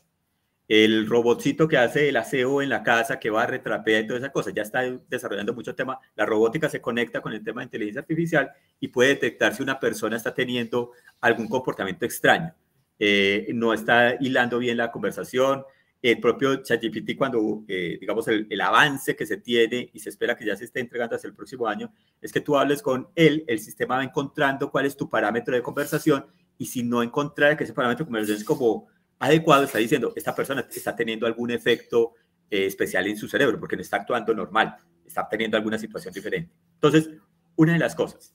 [0.67, 4.19] el robotcito que hace el aseo en la casa, que va a retrapea y toda
[4.19, 5.99] esa cosa, ya está desarrollando mucho tema.
[6.17, 9.79] La robótica se conecta con el tema de inteligencia artificial y puede detectar si una
[9.79, 12.55] persona está teniendo algún comportamiento extraño.
[12.99, 15.65] Eh, no está hilando bien la conversación.
[16.01, 20.45] El propio ChatGPT, cuando, eh, digamos, el, avance que se tiene y se espera que
[20.45, 23.59] ya se esté entregando hacia el próximo año, es que tú hables con él, el
[23.59, 26.27] sistema va encontrando cuál es tu parámetro de conversación
[26.59, 28.87] y si no encontrar que ese parámetro de conversación es como
[29.19, 32.13] adecuado, está diciendo, esta persona está teniendo algún efecto
[32.51, 34.77] eh, especial en su cerebro porque no está actuando normal,
[35.07, 36.53] está teniendo alguna situación diferente.
[36.75, 37.11] Entonces,
[37.57, 38.35] una de las cosas,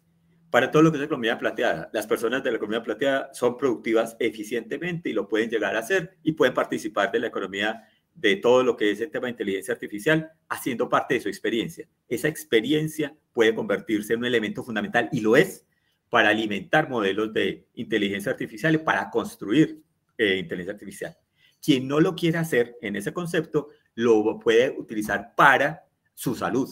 [0.49, 4.15] para todo lo que es economía plateada, las personas de la economía plateada son productivas
[4.19, 7.83] eficientemente y lo pueden llegar a hacer y pueden participar de la economía
[8.15, 11.87] de todo lo que es el tema de inteligencia artificial, haciendo parte de su experiencia.
[12.07, 15.65] Esa experiencia puede convertirse en un elemento fundamental y lo es
[16.09, 19.81] para alimentar modelos de inteligencia artificial y para construir
[20.17, 21.15] eh, inteligencia artificial.
[21.61, 26.69] Quien no lo quiere hacer en ese concepto, lo puede utilizar para su salud,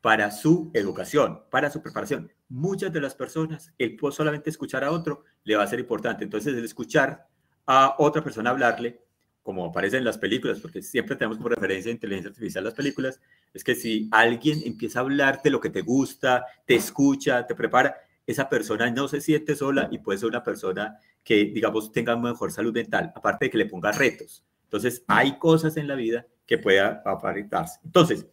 [0.00, 2.30] para su educación, para su preparación.
[2.52, 6.22] Muchas de las personas, el solamente escuchar a otro le va a ser importante.
[6.22, 7.26] Entonces, el escuchar
[7.66, 9.00] a otra persona hablarle,
[9.42, 13.20] como aparece en las películas, porque siempre tenemos como referencia inteligencia artificial las películas,
[13.54, 17.96] es que si alguien empieza a hablarte lo que te gusta, te escucha, te prepara,
[18.26, 22.52] esa persona no se siente sola y puede ser una persona que, digamos, tenga mejor
[22.52, 24.44] salud mental, aparte de que le ponga retos.
[24.64, 27.80] Entonces, hay cosas en la vida que pueda aparentarse.
[27.82, 28.26] Entonces,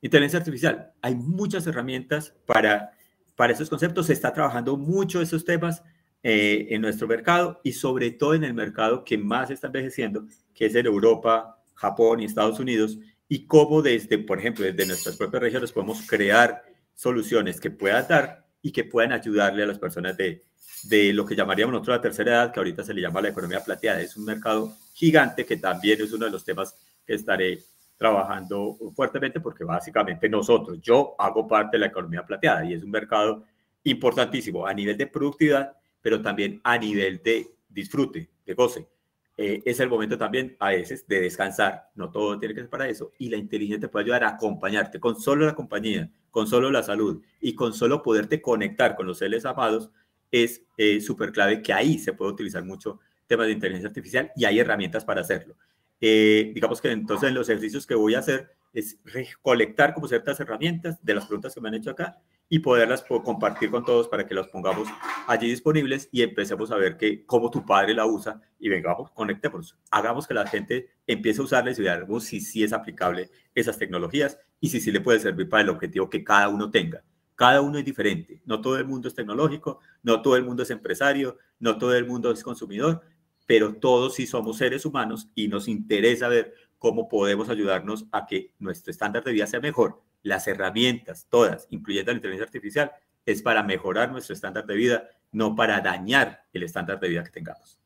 [0.00, 2.92] inteligencia artificial, hay muchas herramientas para,
[3.36, 4.06] para esos conceptos.
[4.06, 5.82] Se está trabajando mucho esos temas
[6.22, 10.66] eh, en nuestro mercado y sobre todo en el mercado que más está envejeciendo, que
[10.66, 15.42] es en Europa, Japón y Estados Unidos, y cómo desde, por ejemplo, desde nuestras propias
[15.42, 16.62] regiones podemos crear
[16.94, 20.44] soluciones que puedan dar y que puedan ayudarle a las personas de,
[20.84, 23.62] de lo que llamaríamos nosotros la tercera edad, que ahorita se le llama la economía
[23.62, 24.00] plateada.
[24.00, 26.74] Es un mercado gigante que también es uno de los temas
[27.06, 27.62] que estaré
[27.96, 32.90] trabajando fuertemente porque básicamente nosotros, yo hago parte de la economía plateada y es un
[32.90, 33.44] mercado
[33.84, 38.88] importantísimo a nivel de productividad, pero también a nivel de disfrute, de goce.
[39.36, 42.88] Eh, es el momento también a veces de descansar, no todo tiene que ser para
[42.88, 46.70] eso, y la inteligencia te puede ayudar a acompañarte con solo la compañía, con solo
[46.70, 49.90] la salud y con solo poderte conectar con los seres amados,
[50.30, 54.44] es eh, súper clave que ahí se puede utilizar mucho temas de inteligencia artificial y
[54.44, 55.56] hay herramientas para hacerlo.
[56.00, 60.38] Eh, digamos que entonces en los ejercicios que voy a hacer es recolectar como ciertas
[60.40, 64.26] herramientas de las preguntas que me han hecho acá y poderlas compartir con todos para
[64.26, 64.88] que las pongamos
[65.26, 69.78] allí disponibles y empecemos a ver que cómo tu padre la usa y vengamos, conectémonos,
[69.90, 74.38] hagamos que la gente empiece a usarles y veamos si sí es aplicable esas tecnologías
[74.60, 77.02] y si sí le puede servir para el objetivo que cada uno tenga.
[77.36, 78.40] Cada uno es diferente.
[78.44, 82.06] No todo el mundo es tecnológico, no todo el mundo es empresario, no todo el
[82.06, 83.02] mundo es consumidor,
[83.46, 88.52] pero todos sí somos seres humanos y nos interesa ver cómo podemos ayudarnos a que
[88.58, 90.02] nuestro estándar de vida sea mejor.
[90.22, 92.92] Las herramientas, todas, incluyendo la inteligencia artificial,
[93.26, 97.30] es para mejorar nuestro estándar de vida, no para dañar el estándar de vida que
[97.30, 97.78] tengamos.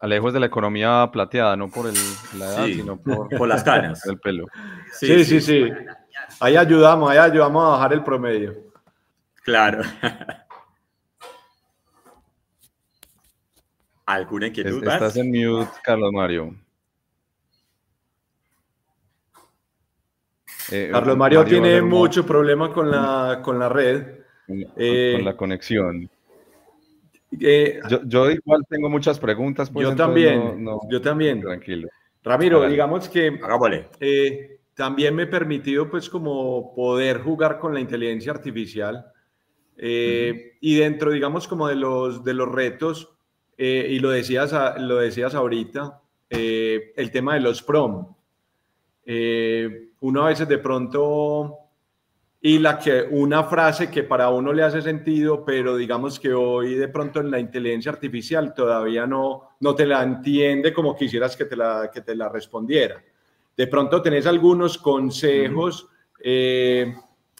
[0.00, 1.94] Alejo es de la economía plateada, no por el,
[2.38, 4.04] la edad, sino por, las canas.
[4.06, 4.46] El pelo.
[4.92, 5.64] Sí sí, sí,
[6.40, 8.54] Ahí ayudamos, ahí ayudamos a bajar el promedio.
[9.42, 9.82] Claro.
[14.12, 14.86] ¿Alguna inquietud?
[14.86, 16.54] Estás en mute, Carlos Mario.
[20.70, 24.18] Eh, Carlos Mario, tiene mucho problema con la, con la red.
[24.46, 26.10] Con, eh, la conexión.
[27.40, 29.70] Eh, yo, igual tengo muchas preguntas.
[29.70, 31.40] Pues, yo también, yo también.
[31.40, 31.88] Tranquilo.
[32.22, 33.40] Ramiro, digamos que
[34.74, 39.06] también me he permitido pues como poder jugar con la inteligencia artificial
[39.78, 43.11] y dentro, digamos, como de los, de los retos,
[43.64, 48.06] y lo decías, lo decías ahorita, el tema de los prom.
[49.04, 51.58] Eh, uno a veces de pronto
[52.40, 56.74] y la que una frase que para uno le hace sentido, pero digamos que hoy
[56.74, 61.44] de pronto en la inteligencia artificial todavía no, no te la entiende como quisieras que
[61.44, 63.02] te la, que te la respondiera.
[63.56, 66.94] De pronto tenés algunos consejos eh,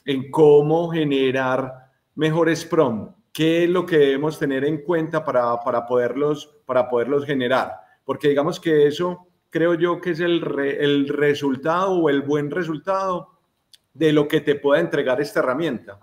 [0.04, 3.16] en cómo generar mejores prompt.
[3.32, 7.76] ¿Qué es lo que debemos tener en cuenta para, para, poderlos, para poderlos generar?
[8.04, 13.30] Porque digamos que eso creo yo que es el, el resultado o el buen resultado
[13.94, 15.98] de lo que te pueda entregar esta herramienta.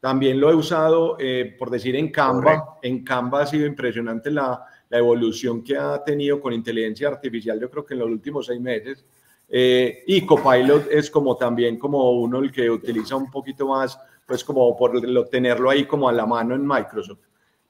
[0.00, 2.78] También lo he usado, eh, por decir, en Canva.
[2.82, 7.70] En Canva ha sido impresionante la, la, evolución que ha tenido con inteligencia artificial, yo
[7.70, 9.04] creo que en los últimos seis meses.
[9.48, 14.44] Eh, y Copilot es como también como uno el que utiliza un poquito más, pues
[14.44, 17.20] como por tenerlo ahí como a la mano en Microsoft.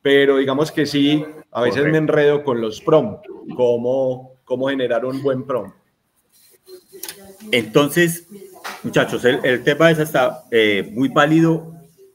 [0.02, 5.22] Pero digamos que sí, a veces me enredo con los prompts, como cómo generar un
[5.22, 5.74] buen prompt.
[7.50, 8.28] Entonces,
[8.82, 11.74] muchachos, el, tema es hasta eh, muy válido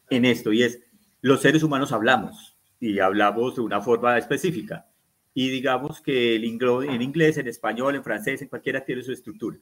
[0.09, 0.79] en esto y es,
[1.21, 4.85] los seres humanos hablamos y hablamos de una forma específica.
[5.33, 9.57] Y digamos que el en inglés, en español, en francés, en cualquiera tiene su estructura.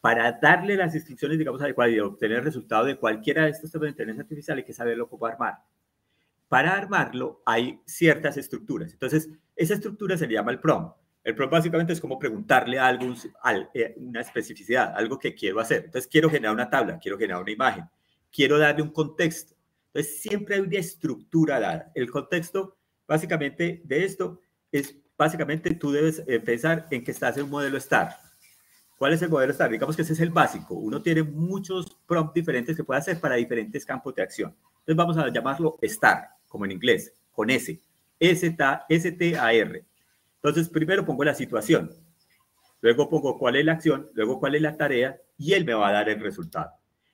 [0.00, 3.86] Para darle las instrucciones, digamos, adecuadas y obtener el resultado de cualquiera de estos temas
[3.86, 5.58] de inteligencia artificial, hay que saberlo cómo armar.
[6.48, 8.92] Para armarlo hay ciertas estructuras.
[8.92, 10.96] Entonces, esa estructura se le llama el prompt.
[11.24, 13.12] El prompt básicamente es como preguntarle algo,
[13.74, 15.86] eh, una especificidad, algo que quiero hacer.
[15.86, 17.84] Entonces, quiero generar una tabla, quiero generar una imagen,
[18.32, 19.54] quiero darle un contexto.
[19.88, 21.90] Entonces, siempre hay una estructura dada.
[21.94, 27.44] El contexto, básicamente, de esto es, básicamente, tú debes eh, pensar en que estás en
[27.44, 28.27] un modelo STAR.
[28.98, 29.70] ¿Cuál es el modelo STAR?
[29.70, 30.74] Digamos que ese es el básico.
[30.74, 34.54] Uno tiene muchos prompts diferentes que puede hacer para diferentes campos de acción.
[34.80, 37.80] Entonces, vamos a llamarlo STAR, como en inglés, con S.
[38.18, 39.84] S-T-A-R.
[40.42, 41.92] Entonces, primero pongo la situación,
[42.80, 45.88] luego pongo cuál es la acción, luego cuál es la tarea y él me va
[45.88, 46.70] a dar el resultado.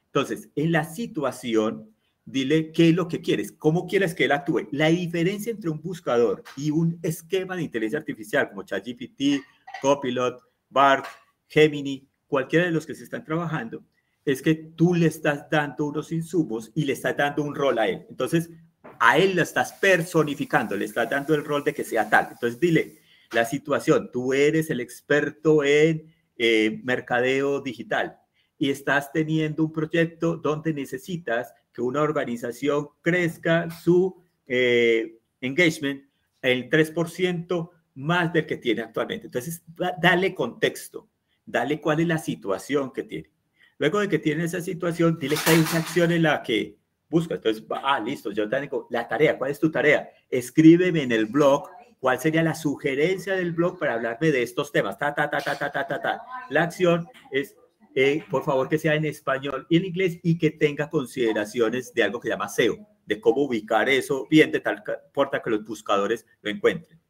[0.07, 1.91] Entonces, en la situación,
[2.25, 4.69] dile qué es lo que quieres, cómo quieres que él actúe.
[4.71, 9.43] La diferencia entre un buscador y un esquema de inteligencia artificial como ChatGPT,
[9.83, 11.05] Copilot, BART,
[11.49, 13.85] Gemini, cualquiera de los que se están trabajando,
[14.25, 17.89] es que tú le estás dando unos insumos y le estás dando un rol a
[17.89, 18.07] él.
[18.09, 18.51] Entonces,
[18.99, 22.29] a él lo estás personificando, le estás dando el rol de que sea tal.
[22.33, 22.99] Entonces, dile,
[23.35, 24.11] la situación.
[24.13, 28.19] Tú eres el experto en eh, mercadeo digital
[28.59, 36.05] y estás teniendo un proyecto donde necesitas que una organización crezca su eh, engagement
[36.41, 39.27] el 3% más del que tiene actualmente.
[39.27, 39.63] Entonces,
[40.01, 41.09] dale contexto,
[41.47, 43.31] dale cuál es la situación que tiene.
[43.79, 46.77] Luego de que tiene esa situación, dile que hay una acción en la que
[47.09, 47.35] busca.
[47.35, 49.37] Entonces, ah, listo, yo tengo la tarea.
[49.37, 50.09] ¿Cuál es tu tarea?
[50.31, 51.69] Escríbeme en el blog
[52.05, 54.99] ¿Cuál sería la sugerencia del blog para hablarme de estos temas?
[54.99, 56.23] Ta, ta, ta, ta, ta, ta, ta, ta.
[56.51, 57.57] La acción es,
[57.95, 62.03] eh, por favor, que sea en español y en inglés y que tenga consideraciones de
[62.03, 62.77] algo que llama SEO,
[63.07, 67.01] de cómo ubicar eso bien de tal forma que los buscadores lo encuentren.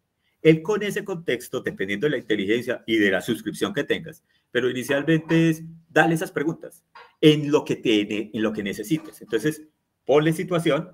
[0.45, 4.69] Él con ese contexto, dependiendo de la inteligencia y de la suscripción que tengas, pero
[4.69, 6.85] inicialmente es darle esas preguntas
[7.23, 9.23] en lo que tiene, en lo que necesites.
[9.23, 9.63] Entonces,
[10.05, 10.91] ponle situación,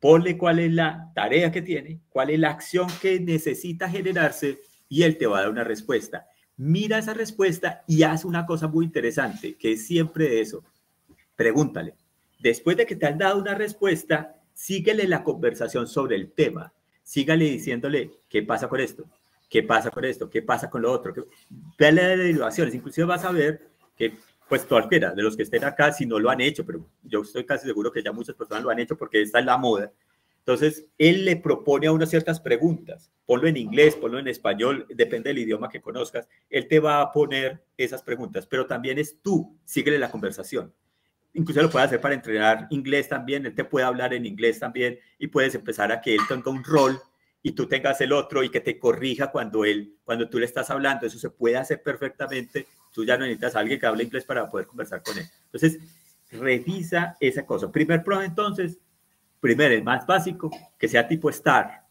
[0.00, 4.58] ponle cuál es la tarea que tiene, cuál es la acción que necesita generarse
[4.88, 6.26] y él te va a dar una respuesta.
[6.56, 10.64] Mira esa respuesta y haz una cosa muy interesante, que es siempre eso.
[11.36, 11.94] Pregúntale.
[12.40, 16.72] Después de que te han dado una respuesta, síguele la conversación sobre el tema.
[17.08, 19.06] Sígale diciéndole qué pasa con esto,
[19.48, 21.14] qué pasa con esto, qué pasa con lo otro.
[21.78, 22.74] Vele de derivaciones.
[22.74, 24.12] Inclusive vas a ver que
[24.46, 27.46] pues cualquiera de los que estén acá, si no lo han hecho, pero yo estoy
[27.46, 29.90] casi seguro que ya muchas personas lo han hecho porque esta es la moda.
[30.40, 35.30] Entonces, él le propone a unas ciertas preguntas, ponlo en inglés, ponlo en español, depende
[35.30, 39.56] del idioma que conozcas, él te va a poner esas preguntas, pero también es tú,
[39.64, 40.74] síguele la conversación.
[41.34, 44.98] Incluso lo puedes hacer para entrenar inglés también, él te puede hablar en inglés también
[45.18, 47.00] y puedes empezar a que él tenga un rol
[47.42, 50.70] y tú tengas el otro y que te corrija cuando él, cuando tú le estás
[50.70, 51.06] hablando.
[51.06, 52.66] Eso se puede hacer perfectamente.
[52.92, 55.24] Tú ya no necesitas a alguien que hable inglés para poder conversar con él.
[55.44, 55.78] Entonces,
[56.30, 57.70] revisa esa cosa.
[57.70, 58.78] Primer pro, entonces,
[59.40, 61.84] primero, el más básico, que sea tipo STAR.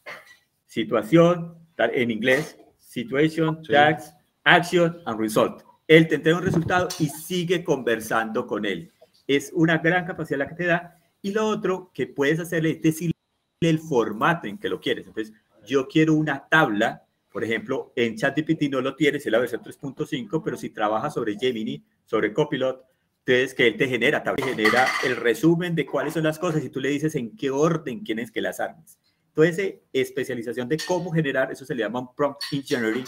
[0.65, 5.63] Situación, en inglés, situation, task, action and result.
[5.87, 8.91] Él te entrega un resultado y sigue conversando con él.
[9.27, 10.97] Es una gran capacidad la que te da.
[11.21, 13.13] Y lo otro que puedes hacerle es decirle
[13.61, 15.05] el formato en que lo quieres.
[15.05, 15.33] Entonces,
[15.65, 20.41] yo quiero una tabla, por ejemplo, en ChatGPT no lo tienes, es la versión 3.5,
[20.43, 22.83] pero si trabajas sobre Gemini, sobre Copilot,
[23.25, 26.69] entonces que él te genera, te genera el resumen de cuáles son las cosas y
[26.69, 28.97] tú le dices en qué orden quieres que las armes.
[29.27, 33.05] Entonces, especialización de cómo generar, eso se le llama prompt engineering,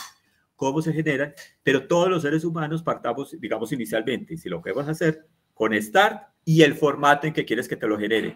[0.57, 4.89] cómo se genera, pero todos los seres humanos partamos, digamos, inicialmente, si lo que vas
[4.89, 5.25] a hacer,
[5.59, 8.33] con start y el formato en que quieres que te lo genere.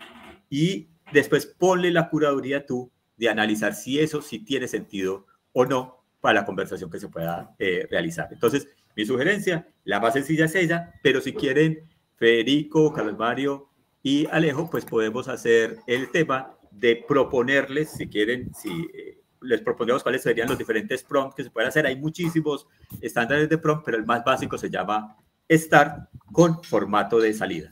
[0.49, 6.03] Y después ponle la curaduría tú de analizar si eso sí tiene sentido o no
[6.19, 8.27] para la conversación que se pueda eh, realizar.
[8.29, 8.67] Entonces,
[8.97, 13.69] mi sugerencia, la más sencilla es ella, pero si quieren, Federico, Carlos Mario
[14.01, 20.03] y Alejo, pues podemos hacer el tema de proponerles, si quieren, si eh, les proponemos
[20.03, 21.85] cuáles serían los diferentes prompts que se pueden hacer.
[21.85, 22.67] Hay muchísimos
[22.99, 25.15] estándares de prompt, pero el más básico se llama
[25.49, 27.71] Start con formato de salida.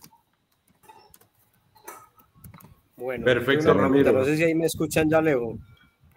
[2.96, 4.12] Bueno, perfecto, Ramiro.
[4.12, 5.58] No sé si ahí me escuchan ya, Leo.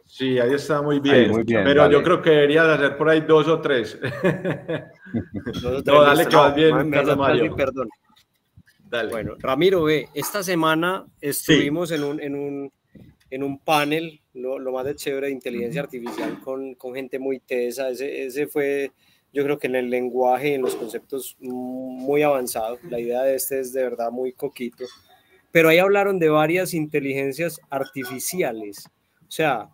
[0.05, 1.31] Sí, ahí está muy bien.
[1.31, 3.99] muy bien pero yo creo que debería de hacer por ahí dos o tres.
[5.87, 7.57] no, dale que vas bien, Carlos Mario.
[7.57, 7.89] Perdón.
[8.89, 9.11] Dale.
[9.11, 12.73] Bueno, Ramiro, ve, esta semana estuvimos en, un, en, un,
[13.31, 17.41] en un panel, lo, lo, más de chévere de inteligencia artificial con, con gente muy
[17.41, 17.89] tesa.
[17.89, 18.93] Ese, ese fue,
[19.35, 22.79] yo creo que en el lenguaje, en los conceptos muy avanzado.
[22.89, 24.85] La idea de este es de verdad muy coquito
[25.55, 28.91] pero ahí hablaron de varias inteligencias artificiales.
[29.21, 29.69] O sea,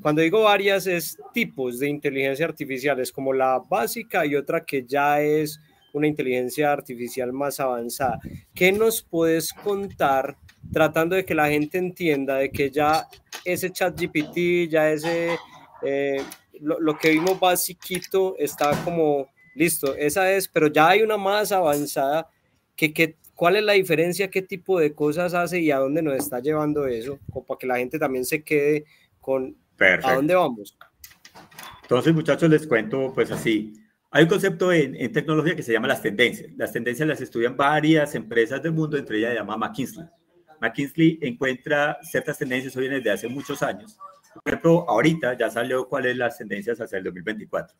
[0.00, 5.20] cuando digo varias es tipos de inteligencia artificiales, como la básica y otra que ya
[5.20, 5.60] es
[5.92, 8.18] una inteligencia artificial más avanzada.
[8.54, 10.38] ¿Qué nos puedes contar
[10.72, 13.06] tratando de que la gente entienda de que ya
[13.44, 15.36] ese chat GPT, ya ese,
[15.82, 16.22] eh,
[16.60, 22.28] lo, que vimos basiquito está como listo, esa es, pero ya hay una más avanzada
[22.76, 24.28] que, que ¿Cuál es la diferencia?
[24.28, 27.18] ¿Qué tipo de cosas hace y a dónde nos está llevando eso?
[27.32, 28.84] Como para que la gente también se quede
[29.18, 30.76] con a dónde vamos.
[31.80, 33.72] Entonces, muchachos, les cuento pues así.
[34.10, 36.52] Hay un concepto en, en, tecnología que se llama las tendencias.
[36.54, 40.04] Las tendencias las estudian varias empresas del mundo, entre ellas se llama McKinsey.
[40.60, 43.98] McKinsey encuentra ciertas tendencias hoy desde hace muchos años.
[44.34, 47.76] Por ejemplo, ahorita ya salió cuáles las tendencias hacia el 2024.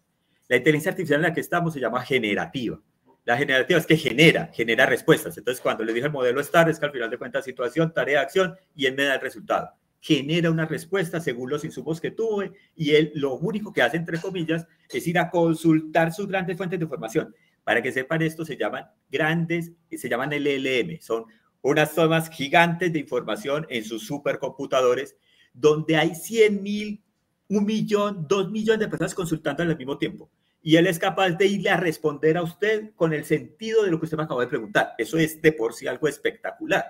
[0.49, 2.81] La inteligencia artificial en la que estamos se llama generativa.
[3.25, 5.37] La generativa es que genera, genera respuestas.
[5.39, 8.21] Entonces, cuando le dije el modelo STAR, es que al final de cuentas situación, tarea,
[8.21, 9.71] acción, y él me da el resultado.
[10.01, 14.19] Genera una respuesta según los insumos que tuve, y él lo único que hace, entre
[14.19, 17.35] comillas, es ir a consultar sus grandes fuentes de información.
[17.63, 21.27] Para que sepan esto, se llaman grandes, se llaman LLM, son
[21.63, 25.17] unas tomas gigantes de información en sus supercomputadores,
[25.53, 27.03] donde hay 100 mil,
[27.49, 30.31] un millón, dos millones de personas consultando al mismo tiempo.
[30.63, 33.99] Y él es capaz de irle a responder a usted con el sentido de lo
[33.99, 34.95] que usted me acaba de preguntar.
[34.99, 36.85] Eso es de por sí algo espectacular,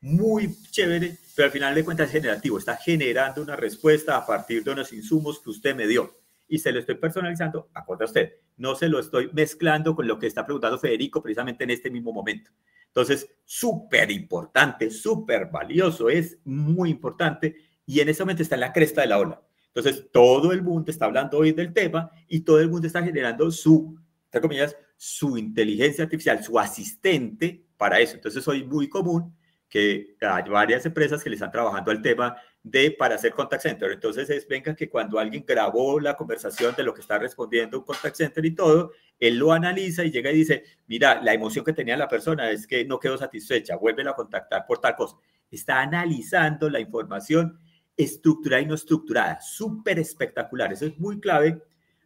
[0.00, 4.62] muy chévere, pero al final de cuentas es generativo, está generando una respuesta a partir
[4.62, 6.12] de unos insumos que usted me dio.
[6.48, 10.28] Y se lo estoy personalizando, acuerda usted, no se lo estoy mezclando con lo que
[10.28, 12.52] está preguntando Federico precisamente en este mismo momento.
[12.86, 17.56] Entonces, súper importante, súper valioso, es muy importante
[17.86, 19.42] y en ese momento está en la cresta de la ola.
[19.68, 23.50] Entonces, todo el mundo está hablando hoy del tema y todo el mundo está generando
[23.50, 28.16] su, entre comillas, su inteligencia artificial, su asistente para eso.
[28.16, 29.36] Entonces, hoy muy común
[29.68, 33.92] que hay varias empresas que le están trabajando al tema de para hacer contact center.
[33.92, 37.84] Entonces, es venga que cuando alguien grabó la conversación de lo que está respondiendo un
[37.84, 41.72] contact center y todo, él lo analiza y llega y dice, mira, la emoción que
[41.72, 45.16] tenía la persona es que no quedó satisfecha, vuelve a contactar por tal cosa.
[45.50, 47.58] Está analizando la información
[47.96, 50.72] estructurada y no estructurada, súper espectacular.
[50.72, 51.62] Eso es muy clave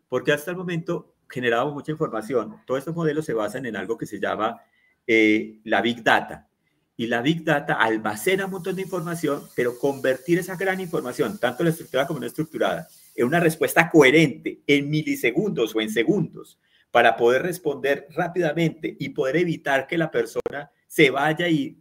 [0.08, 2.56] porque hasta el momento generamos mucha información.
[2.66, 4.60] Todos estos modelos se basan en algo que se llama
[5.06, 6.48] eh, la Big Data.
[6.96, 11.64] Y la Big Data almacena un montón de información, pero convertir esa gran información, tanto
[11.64, 16.58] la estructurada como no estructurada, en una respuesta coherente en milisegundos o en segundos,
[16.90, 21.80] para poder responder rápidamente y poder evitar que la persona se vaya y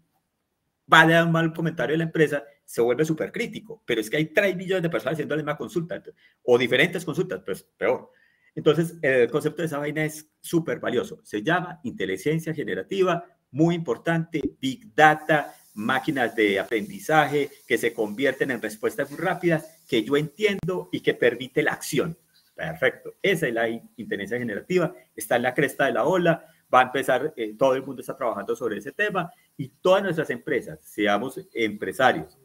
[0.86, 4.18] vaya a un mal comentario de la empresa, se vuelve súper crítico, pero es que
[4.18, 6.04] hay 3 millones de personas haciendo la misma consulta
[6.44, 8.12] o diferentes consultas, pues peor.
[8.54, 11.20] Entonces, el concepto de esa vaina es súper valioso.
[11.24, 18.62] Se llama inteligencia generativa, muy importante, big data, máquinas de aprendizaje que se convierten en
[18.62, 22.20] respuestas muy rápidas, que yo entiendo y que permite la acción.
[22.54, 23.16] Perfecto.
[23.24, 24.94] Esa es la inteligencia generativa.
[25.16, 26.46] Está en la cresta de la ola.
[26.72, 30.30] Va a empezar, eh, todo el mundo está trabajando sobre ese tema y todas nuestras
[30.30, 32.38] empresas, seamos empresarios,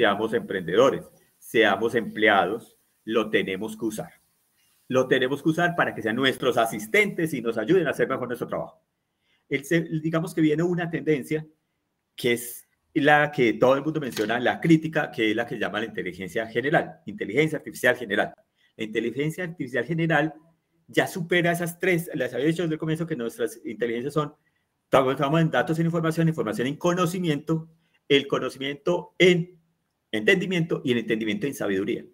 [0.00, 1.04] seamos emprendedores,
[1.36, 4.10] seamos empleados, lo tenemos que usar.
[4.88, 8.26] Lo tenemos que usar para que sean nuestros asistentes y nos ayuden a hacer mejor
[8.26, 8.82] nuestro trabajo.
[9.46, 11.46] El, digamos que viene una tendencia
[12.16, 15.80] que es la que todo el mundo menciona, la crítica, que es la que llama
[15.80, 18.32] la inteligencia general, inteligencia artificial general.
[18.78, 20.32] La inteligencia artificial general
[20.88, 24.32] ya supera esas tres, les había dicho desde el comienzo que nuestras inteligencias son,
[24.88, 27.68] trabajamos en datos en información, información en conocimiento,
[28.08, 29.59] el conocimiento en
[30.12, 32.04] entendimiento y el entendimiento en sabiduría.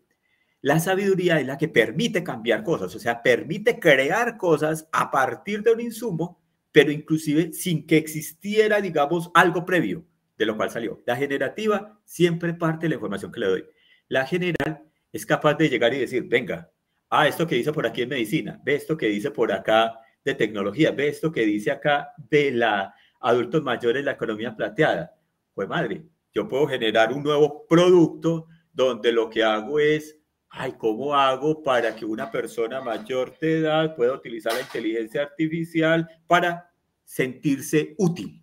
[0.61, 5.62] La sabiduría es la que permite cambiar cosas, o sea, permite crear cosas a partir
[5.62, 6.42] de un insumo,
[6.72, 10.05] pero inclusive sin que existiera, digamos, algo previo
[10.36, 11.03] de lo cual salió.
[11.07, 13.64] La generativa siempre parte de la información que le doy.
[14.09, 16.70] La general es capaz de llegar y decir, venga,
[17.11, 20.34] ah, esto que dice por aquí en medicina, ve esto que dice por acá de
[20.34, 25.14] tecnología, ve esto que dice acá de la adultos mayores, la economía plateada.
[25.55, 26.07] Pues madre,
[26.37, 30.18] yo puedo generar un nuevo producto donde lo que hago es,
[30.51, 36.07] ay, ¿cómo hago para que una persona mayor de edad pueda utilizar la inteligencia artificial
[36.26, 36.70] para
[37.05, 38.43] sentirse útil?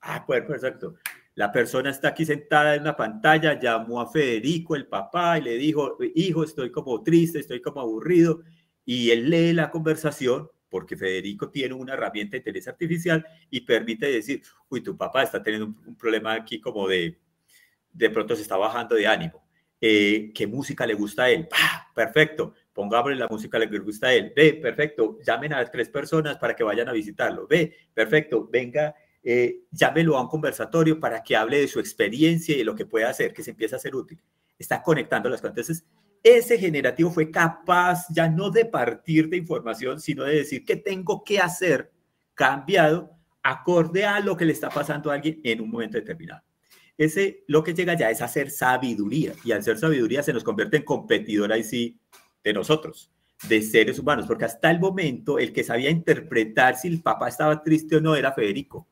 [0.00, 0.94] Ah, pues perfecto.
[1.34, 5.56] La persona está aquí sentada en una pantalla, llamó a Federico, el papá, y le
[5.56, 8.42] dijo, hijo, estoy como triste, estoy como aburrido,
[8.84, 14.06] y él lee la conversación porque Federico tiene una herramienta de inteligencia artificial y permite
[14.06, 17.20] decir, uy, tu papá está teniendo un, problema aquí como de,
[17.92, 19.42] de pronto se está bajando de ánimo.
[19.80, 21.48] Eh, ¿Qué música le gusta a él?
[21.94, 24.32] Perfecto, pongámosle la música que le gusta a él.
[24.34, 27.46] Ve, perfecto, llamen a tres personas para que vayan a visitarlo.
[27.46, 32.58] Ve, perfecto, venga eh, llámelo a un conversatorio para que hable de su experiencia y
[32.58, 34.20] de lo que puede hacer, que se empiece a ser útil.
[34.58, 35.84] Está conectando las cosas.
[36.22, 41.22] Ese generativo fue capaz ya no de partir de información, sino de decir qué tengo
[41.24, 41.90] que hacer
[42.34, 43.10] cambiado
[43.42, 46.42] acorde a lo que le está pasando a alguien en un momento determinado.
[46.98, 50.76] Ese lo que llega ya es hacer sabiduría y al ser sabiduría se nos convierte
[50.76, 51.98] en competidor ahí sí
[52.44, 53.10] de nosotros,
[53.48, 57.62] de seres humanos, porque hasta el momento el que sabía interpretar si el papá estaba
[57.62, 58.88] triste o no era Federico.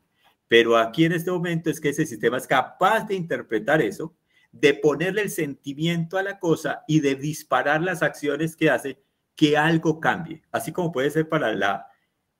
[0.48, 4.16] Pero aquí en este momento es que ese sistema es capaz de interpretar eso,
[4.50, 9.00] de ponerle el sentimiento a la cosa y de disparar las acciones que hace
[9.36, 10.42] que algo cambie.
[10.50, 11.89] Así como puede ser para la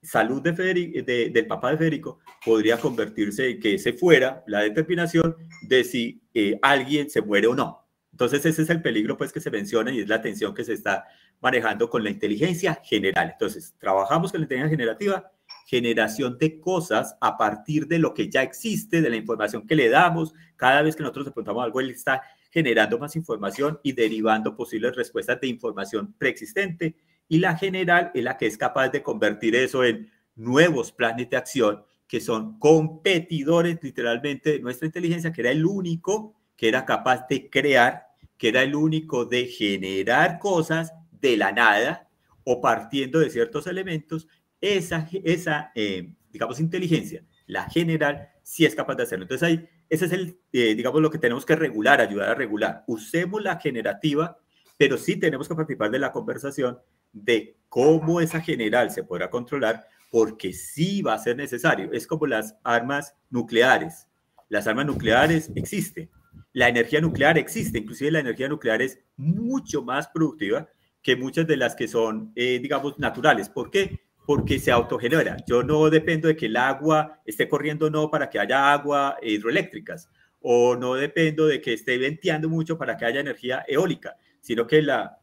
[0.02, 5.84] salud de del papá de Federico, podría convertirse en que se fuera la determinación de
[5.84, 7.86] si eh, alguien se muere o no.
[8.12, 10.74] Entonces ese es el peligro pues que se menciona y es la tensión que se
[10.74, 11.06] está
[11.40, 13.30] manejando con la inteligencia general.
[13.32, 15.32] Entonces, trabajamos con la inteligencia generativa
[15.66, 19.88] generación de cosas a partir de lo que ya existe, de la información que le
[19.88, 20.34] damos.
[20.56, 24.96] Cada vez que nosotros le preguntamos algo, él está generando más información y derivando posibles
[24.96, 26.96] respuestas de información preexistente.
[27.30, 31.36] Y la general es la que es capaz de convertir eso en nuevos planes de
[31.36, 37.28] acción que son competidores literalmente de nuestra inteligencia, que era el único que era capaz
[37.28, 42.08] de crear, que era el único de generar cosas de la nada
[42.42, 44.26] o partiendo de ciertos elementos
[44.60, 49.26] esa, esa eh, digamos, inteligencia, la general, sí es capaz de hacerlo.
[49.26, 52.82] Entonces, ahí, ese es el, eh, digamos, lo que tenemos que regular, ayudar a regular.
[52.88, 54.36] Usemos la generativa,
[54.76, 56.80] pero sí tenemos que participar de la conversación
[57.12, 61.92] de cómo esa general se podrá controlar, porque sí va a ser necesario.
[61.92, 64.08] Es como las armas nucleares.
[64.48, 66.10] Las armas nucleares existen.
[66.52, 70.68] La energía nuclear existe, inclusive la energía nuclear es mucho más productiva
[71.00, 73.48] que muchas de las que son, eh, digamos, naturales.
[73.48, 74.00] ¿Por qué?
[74.30, 75.38] porque se autogenera.
[75.44, 80.08] Yo no dependo de que el agua esté corriendo no para que haya agua hidroeléctricas,
[80.40, 84.82] o no dependo de que esté venteando mucho para que haya energía eólica, sino que
[84.82, 85.18] la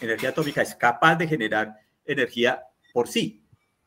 [0.00, 1.74] energía atómica es capaz de generar
[2.04, 3.44] energía por sí.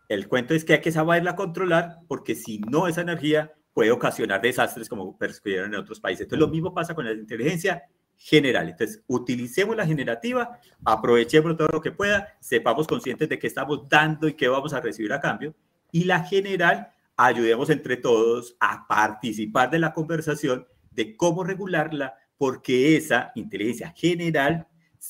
[0.10, 4.42] El cuento es que hay que saberla controlar porque si no esa energía puede ocasionar
[4.42, 6.26] desastres como percibieron en otros países.
[6.26, 7.84] Entonces lo mismo pasa con la inteligencia
[8.16, 8.70] general.
[8.70, 14.28] Entonces, utilicemos la generativa, aprovechemos todo lo que pueda, sepamos conscientes de qué estamos dando
[14.28, 15.56] y qué vamos a recibir a cambio.
[15.92, 22.96] Y la general, ayudemos entre todos a participar de la conversación de cómo regularla, porque
[22.96, 24.68] esa inteligencia general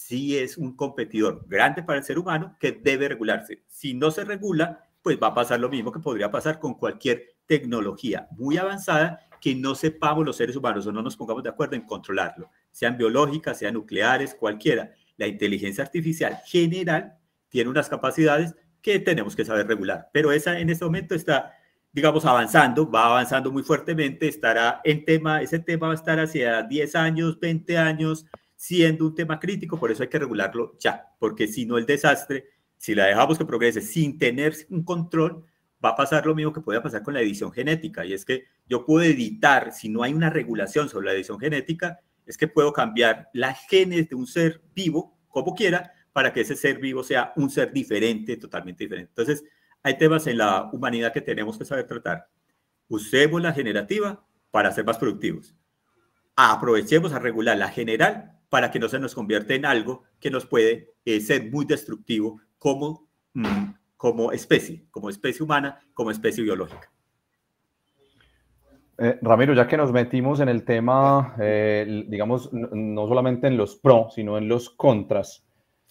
[0.07, 3.63] sí es un competidor grande para el ser humano que debe regularse.
[3.67, 7.35] Si no se regula, pues va a pasar lo mismo que podría pasar con cualquier
[7.45, 11.75] tecnología muy avanzada que no sepamos los seres humanos o no nos pongamos de acuerdo
[11.75, 14.91] en controlarlo sean biológicas, sean nucleares, cualquiera.
[15.15, 20.69] La inteligencia artificial general tiene unas capacidades que tenemos que saber regular, pero esa en
[20.69, 21.53] este momento está
[21.93, 26.63] digamos, avanzando, va avanzando muy fuertemente, estará en tema, ese tema va a estar hacia
[26.63, 28.25] 10 años, 20 años,
[28.63, 32.45] siendo un tema crítico, por eso hay que regularlo ya, porque si no el desastre,
[32.77, 35.43] si la dejamos que progrese sin tener un control,
[35.83, 38.45] va a pasar lo mismo que puede pasar con la edición genética, y es que
[38.65, 42.71] yo puedo editar, si no hay una regulación sobre la edición genética, es que puedo
[42.71, 47.33] cambiar las genes de un ser vivo, como quiera, para que ese ser vivo sea
[47.35, 49.09] un ser diferente, totalmente diferente.
[49.09, 49.43] Entonces,
[49.81, 52.29] hay temas en la humanidad que tenemos que saber tratar.
[52.87, 55.53] Usemos la generativa para ser más productivos.
[56.37, 60.45] Aprovechemos a regular la general para que no se nos convierta en algo que nos
[60.45, 66.91] puede eh, ser muy destructivo como, mm, como especie, como especie humana, como especie biológica.
[68.99, 73.75] Eh, Ramiro, ya que nos metimos en el tema, eh, digamos, no, solamente en los
[73.75, 75.43] pros, sino en los contras,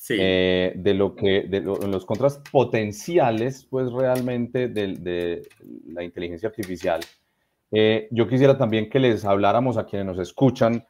[0.09, 5.49] de lo que, de en los contras potenciales, pues realmente de, de
[5.87, 7.01] la inteligencia artificial,
[7.73, 10.87] yo quisiera también que les habláramos a quienes nos escuchan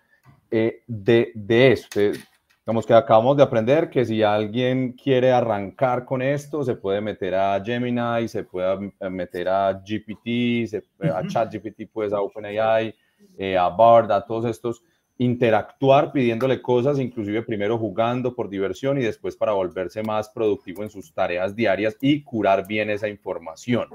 [0.52, 1.98] eh, de, de esto.
[1.98, 7.34] digamos que acabamos de aprender que si alguien quiere arrancar con esto, se puede meter
[7.34, 12.94] a Gemini, se puede meter a GPT, se, a ChatGPT, pues a OpenAI,
[13.38, 14.84] eh, a Bard, a todos estos,
[15.16, 20.90] interactuar pidiéndole cosas, inclusive primero jugando por diversión y después para volverse más productivo en
[20.90, 23.88] sus tareas diarias y curar bien esa información.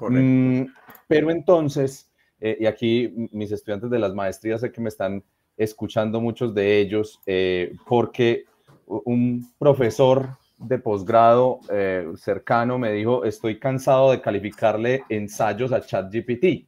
[0.00, 0.64] Mm,
[1.06, 5.22] pero entonces, eh, y aquí mis estudiantes de las maestrías sé que me están
[5.56, 8.44] escuchando muchos de ellos, eh, porque
[8.86, 16.66] un profesor de posgrado eh, cercano me dijo, estoy cansado de calificarle ensayos a ChatGPT.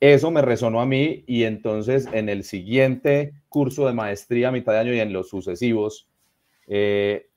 [0.00, 4.78] Eso me resonó a mí y entonces en el siguiente curso de maestría, mitad de
[4.78, 6.08] año y en los sucesivos,
[6.66, 7.28] eh,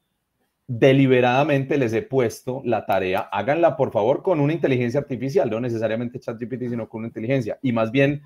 [0.67, 6.19] deliberadamente les he puesto la tarea, háganla por favor con una inteligencia artificial, no necesariamente
[6.19, 7.57] ChatGPT, sino con una inteligencia.
[7.61, 8.21] Y más bien,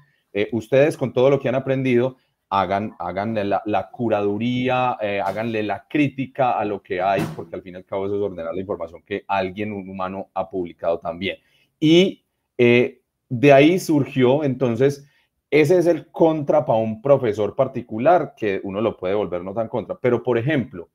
[0.51, 2.17] ustedes con todo lo que han aprendido,
[2.53, 7.73] hagan, háganle la, curaduría, eh, háganle la crítica a lo que hay, porque al fin
[7.73, 11.37] y al cabo eso es ordenar la información que alguien, un humano, ha publicado también.
[11.79, 12.23] Y
[12.59, 15.09] eh, de ahí surgió entonces,
[15.49, 19.67] ese es el contra para un profesor particular, que uno lo puede volver no tan
[19.67, 20.89] contra, pero por ejemplo,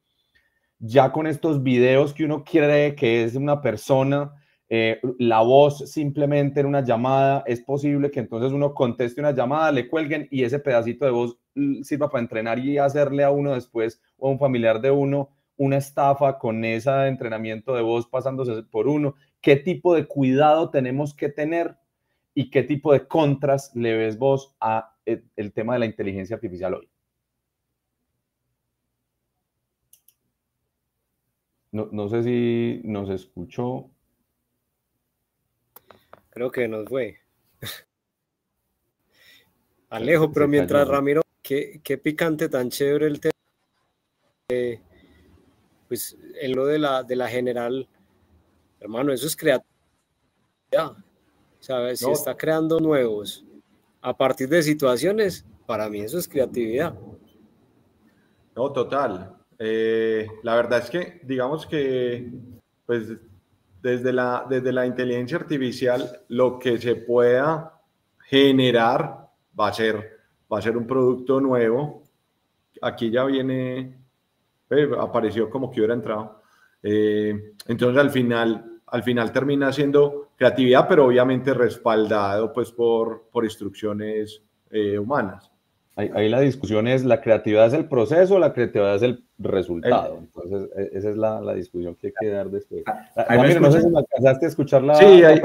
[0.79, 4.33] ya con estos videos que uno cree que es una persona,
[4.71, 9.73] eh, la voz simplemente en una llamada, es posible que entonces uno conteste una llamada,
[9.73, 11.39] le cuelguen y ese pedacito de voz
[11.83, 15.77] sirva para entrenar y hacerle a uno después o a un familiar de uno una
[15.77, 19.17] estafa con ese entrenamiento de voz pasándose por uno.
[19.41, 21.77] ¿Qué tipo de cuidado tenemos que tener
[22.33, 26.37] y qué tipo de contras le ves vos a eh, el tema de la inteligencia
[26.37, 26.89] artificial hoy?
[31.73, 33.91] No, no sé si nos escuchó.
[36.31, 37.21] Creo que nos fue.
[39.91, 43.33] Alejo, pero mientras Ramiro, qué, qué, picante tan chévere el tema.
[45.89, 47.89] pues en lo de la, de la general,
[48.81, 50.97] hermano, eso es creatividad.
[51.61, 52.01] ¿Sabes?
[52.01, 53.45] Si está creando nuevos
[54.01, 56.95] a partir de situaciones, para mí eso es creatividad.
[58.55, 59.37] No, total.
[59.59, 62.31] Eh, la verdad es que, digamos que,
[62.87, 63.09] pues
[63.81, 67.81] desde la, desde la inteligencia artificial, lo que se pueda
[68.29, 70.19] generar va a ser,
[70.53, 72.03] va a ser un producto nuevo.
[72.83, 73.99] Aquí ya viene,
[74.99, 76.43] apareció como que hubiera entrado.
[76.83, 83.45] Eh, entonces al final, al final termina siendo creatividad, pero obviamente respaldado pues por, por
[83.45, 85.51] instrucciones eh, humanas.
[85.99, 90.19] Ahí, la discusión es, ¿la creatividad es el proceso la creatividad es el resultado?
[90.19, 92.85] Entonces, e, esa es la, la, discusión que hay que dar después.
[92.87, 94.95] Ah, Ramiro, no sé si me alcanzaste a escucharla.
[94.95, 95.41] Sí, ahí,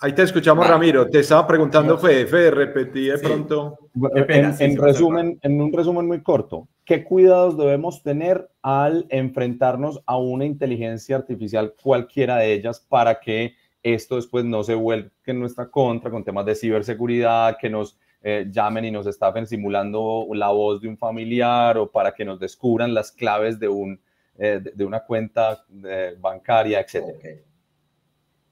[0.00, 0.70] ahí, te escuchamos, ah.
[0.70, 1.08] Ramiro.
[1.08, 3.78] Te estaba preguntando, Fede, Fede, repetí de pronto.
[4.16, 10.16] En, en resumen, en un resumen muy corto, ¿qué cuidados debemos tener al enfrentarnos a
[10.16, 13.54] una inteligencia artificial, cualquiera de ellas, para que
[13.84, 18.48] esto después no se vuelva en nuestra contra con temas de ciberseguridad, que nos eh,
[18.50, 22.92] llamen y nos estafen simulando la voz de un familiar o para que nos descubran
[22.92, 23.98] las claves de, un,
[24.36, 27.40] eh, de, una cuenta eh, bancaria, etc.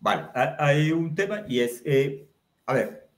[0.01, 1.83] Vale, hay un tema y es,
[2.64, 3.09] a ver,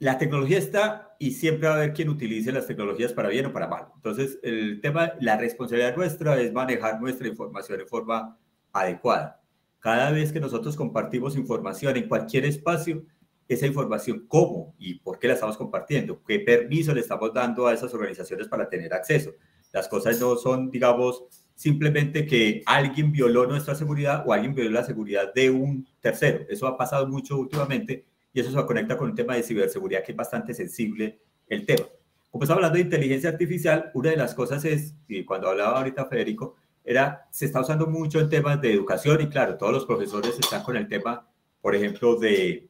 [0.00, 3.52] la tecnología está y siempre va a haber quien utilice las tecnologías para bien o
[3.52, 3.86] para mal.
[3.94, 8.36] Entonces, el tema, la responsabilidad nuestra es manejar nuestra información de forma
[8.72, 9.40] adecuada.
[9.78, 13.04] Cada vez que nosotros compartimos información en cualquier espacio,
[13.48, 17.74] esa información, cómo y por qué la estamos compartiendo, qué permiso le estamos dando a
[17.74, 19.32] esas organizaciones para tener acceso.
[19.72, 21.24] Las cosas no son, digamos,
[21.54, 26.46] simplemente que alguien violó nuestra seguridad o alguien violó la seguridad de un tercero.
[26.48, 30.12] Eso ha pasado mucho últimamente y eso se conecta con un tema de ciberseguridad que
[30.12, 31.86] es bastante sensible el tema.
[32.30, 36.06] Como estamos hablando de inteligencia artificial, una de las cosas es, y cuando hablaba ahorita
[36.06, 40.38] Federico, era, se está usando mucho en temas de educación y claro, todos los profesores
[40.38, 41.26] están con el tema,
[41.60, 42.68] por ejemplo, de,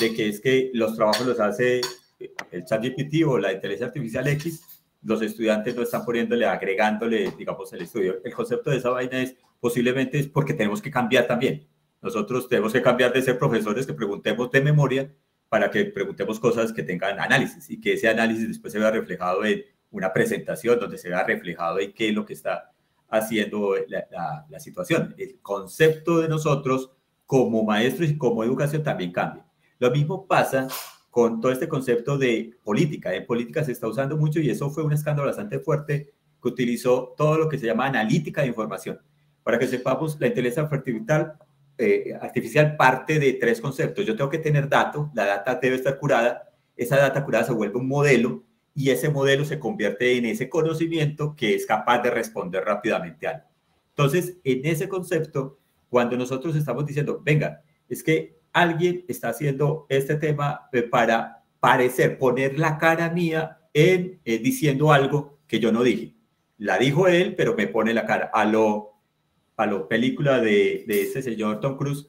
[0.00, 1.80] de que es que los trabajos los hace
[2.50, 4.62] el chat GPT o la inteligencia artificial X,
[5.02, 8.16] los estudiantes no están poniéndole, agregándole, digamos, el estudio.
[8.24, 11.66] El concepto de esa vaina es posiblemente es porque tenemos que cambiar también.
[12.02, 15.14] Nosotros tenemos que cambiar de ser profesores que preguntemos de memoria
[15.48, 19.44] para que preguntemos cosas que tengan análisis y que ese análisis después se vea reflejado
[19.44, 22.72] en una presentación donde se vea reflejado en qué es lo que está
[23.08, 25.14] haciendo la, la, situación.
[25.16, 26.90] El concepto de nosotros
[27.24, 29.45] como maestros y como educación también cambia.
[29.78, 30.68] Lo mismo pasa
[31.10, 33.14] con todo este concepto de política.
[33.14, 36.12] En política se está usando mucho y eso fue un escándalo bastante fuerte
[36.42, 39.00] que utilizó todo lo que se llama analítica de información.
[39.42, 41.38] Para que sepamos, la inteligencia artificial,
[41.78, 44.04] eh, artificial parte de tres conceptos.
[44.04, 47.78] Yo tengo que tener datos, la data debe estar curada, esa data curada se vuelve
[47.78, 52.62] un modelo y ese modelo se convierte en ese conocimiento que es capaz de responder
[52.64, 53.46] rápidamente a algo.
[53.88, 55.58] Entonces, en ese concepto,
[55.88, 62.58] cuando nosotros estamos diciendo, venga, es que alguien está haciendo este tema para parecer, poner
[62.58, 66.14] la cara mía en eh, diciendo algo que yo no dije.
[66.58, 68.94] La dijo él, pero me pone la cara a lo,
[69.56, 72.08] a lo película de, de ese señor Tom Cruise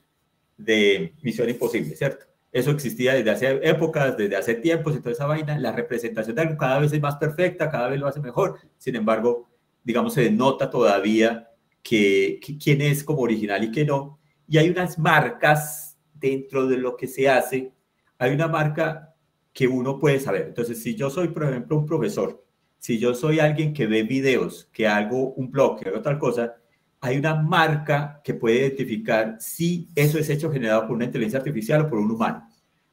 [0.56, 2.26] de Misión Imposible, ¿cierto?
[2.52, 5.60] Eso existía desde hace épocas, desde hace tiempos, toda esa vaina.
[5.60, 8.58] La representación de algo cada vez es más perfecta, cada vez lo hace mejor.
[8.78, 9.50] Sin embargo,
[9.84, 11.52] digamos, se denota todavía
[11.84, 14.20] que, quién es como original y qué no.
[14.48, 15.87] Y hay unas marcas
[16.20, 17.74] dentro de lo que se hace.
[18.18, 19.16] Hay una marca
[19.54, 20.48] que uno puede saber.
[20.48, 22.44] Entonces, si yo soy, por ejemplo, un profesor,
[22.78, 26.56] si yo soy alguien que ve videos, que hago un blog, que hago tal cosa,
[27.02, 31.82] hay una marca que puede identificar si eso es hecho generado por una inteligencia artificial
[31.82, 32.48] o por un humano.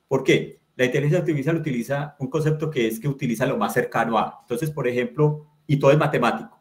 [0.09, 0.61] ¿Por qué?
[0.77, 4.39] La inteligencia artificial utiliza un concepto que es que utiliza lo más cercano a.
[4.43, 6.61] Entonces, por ejemplo, y todo es matemático.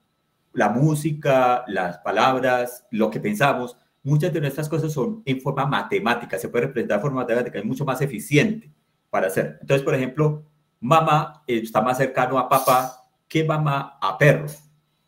[0.54, 6.38] La música, las palabras, lo que pensamos, muchas de nuestras cosas son en forma matemática,
[6.38, 8.72] se puede representar de forma matemática, es mucho más eficiente
[9.10, 9.58] para hacer.
[9.62, 10.46] Entonces, por ejemplo,
[10.80, 12.94] mamá está más cercano a papá
[13.28, 14.46] que mamá a perro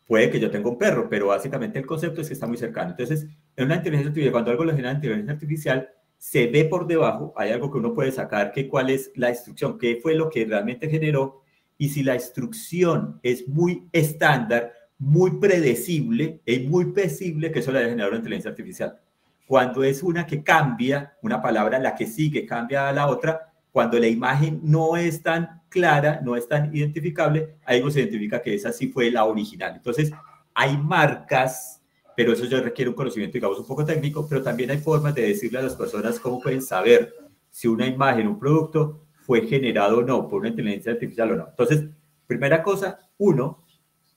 [0.06, 2.90] puede que yo tenga un perro, pero básicamente el concepto es que está muy cercano.
[2.90, 3.26] Entonces,
[3.56, 7.50] en una inteligencia artificial, cuando algo lo genera inteligencia artificial, se ve por debajo, hay
[7.50, 10.88] algo que uno puede sacar, que cuál es la instrucción, qué fue lo que realmente
[10.88, 11.42] generó,
[11.76, 17.80] y si la instrucción es muy estándar, muy predecible, es muy posible que eso la
[17.80, 18.98] haya generado una inteligencia artificial.
[19.46, 23.98] Cuando es una que cambia, una palabra la que sigue cambia a la otra, cuando
[23.98, 28.72] la imagen no es tan clara, no es tan identificable, ahí se identifica que esa
[28.72, 29.74] sí fue la original.
[29.76, 30.10] Entonces,
[30.54, 31.82] hay marcas,
[32.16, 35.28] pero eso ya requiere un conocimiento, digamos, un poco técnico, pero también hay formas de
[35.28, 37.12] decirle a las personas cómo pueden saber
[37.50, 41.48] si una imagen, un producto fue generado o no por una inteligencia artificial o no.
[41.48, 41.84] Entonces,
[42.26, 43.65] primera cosa, uno,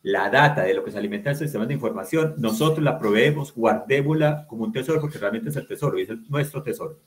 [0.01, 4.47] la data de lo que se alimenta el sistema de información, nosotros la proveemos, guardémosla
[4.47, 6.99] como un tesoro, porque realmente es el tesoro es nuestro tesoro.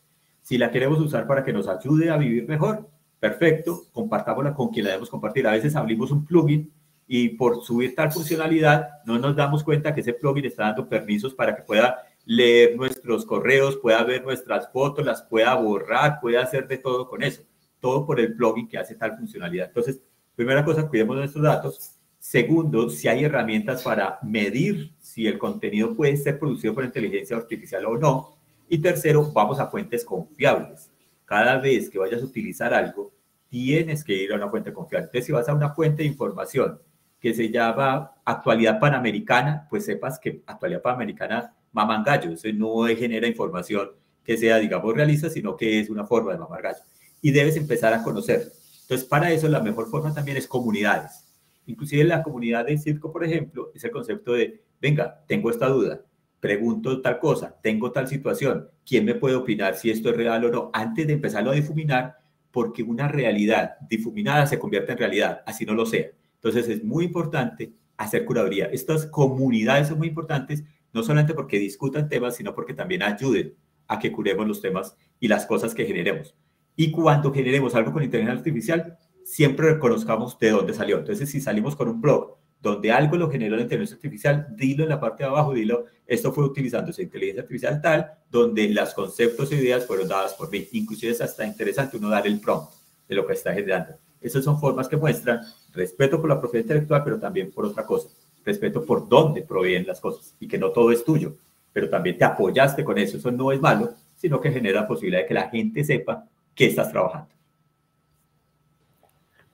[0.43, 2.88] Si la queremos usar para que nos ayude a vivir mejor,
[3.18, 5.47] perfecto, compartámosla con quien la debemos compartir.
[5.47, 6.72] A veces abrimos un plugin
[7.07, 11.34] y por subir tal funcionalidad no nos damos cuenta que ese plugin está dando permisos
[11.34, 16.66] para que pueda leer nuestros correos, pueda ver nuestras fotos, las pueda borrar, pueda hacer
[16.68, 17.43] de todo con eso.
[17.80, 19.68] Todo por el plugin que hace tal funcionalidad.
[19.68, 20.01] Entonces,
[20.34, 22.01] primera cosa, cuidemos nuestros datos.
[22.23, 27.85] Segundo, si hay herramientas para medir si el contenido puede ser producido por inteligencia artificial
[27.85, 28.37] o no.
[28.68, 30.89] Y tercero, vamos a fuentes confiables.
[31.25, 33.11] Cada vez que vayas a utilizar algo,
[33.49, 35.07] tienes que ir a una fuente confiable.
[35.07, 36.79] Entonces, si vas a una fuente de información
[37.18, 42.31] que se llama Actualidad Panamericana, pues sepas que Actualidad Panamericana maman gallo.
[42.31, 43.91] Eso no genera información
[44.23, 46.83] que sea, digamos, realista, sino que es una forma de mamar gallo.
[47.20, 48.53] Y debes empezar a conocerlo.
[48.83, 51.32] Entonces, para eso la mejor forma también es comunidades.
[51.66, 56.02] Inclusive la comunidad de circo, por ejemplo, es el concepto de, venga, tengo esta duda,
[56.40, 60.50] pregunto tal cosa, tengo tal situación, ¿quién me puede opinar si esto es real o
[60.50, 60.70] no?
[60.72, 62.16] Antes de empezarlo a difuminar,
[62.50, 66.06] porque una realidad difuminada se convierte en realidad, así no lo sea.
[66.34, 68.66] Entonces es muy importante hacer curaduría.
[68.66, 73.54] Estas comunidades son muy importantes, no solamente porque discutan temas, sino porque también ayuden
[73.86, 76.34] a que curemos los temas y las cosas que generemos.
[76.76, 80.99] Y cuando generemos algo con inteligencia artificial, siempre reconozcamos de dónde salió.
[80.99, 84.91] Entonces, si salimos con un blog donde algo lo generó la inteligencia artificial, dilo en
[84.91, 89.51] la parte de abajo, dilo, esto fue utilizando esa inteligencia artificial tal, donde los conceptos
[89.51, 90.68] e ideas fueron dadas por mí.
[90.73, 92.73] Inclusive es hasta interesante uno dar el prompt
[93.09, 93.95] de lo que está generando.
[94.20, 95.41] Esas son formas que muestran
[95.73, 98.09] respeto por la propiedad intelectual, pero también por otra cosa,
[98.45, 101.35] respeto por dónde provienen las cosas y que no todo es tuyo,
[101.73, 103.16] pero también te apoyaste con eso.
[103.16, 106.66] Eso no es malo, sino que genera la posibilidad de que la gente sepa qué
[106.66, 107.31] estás trabajando.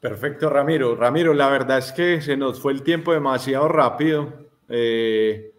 [0.01, 0.94] Perfecto, Ramiro.
[0.94, 4.32] Ramiro, la verdad es que se nos fue el tiempo demasiado rápido
[4.68, 5.53] eh,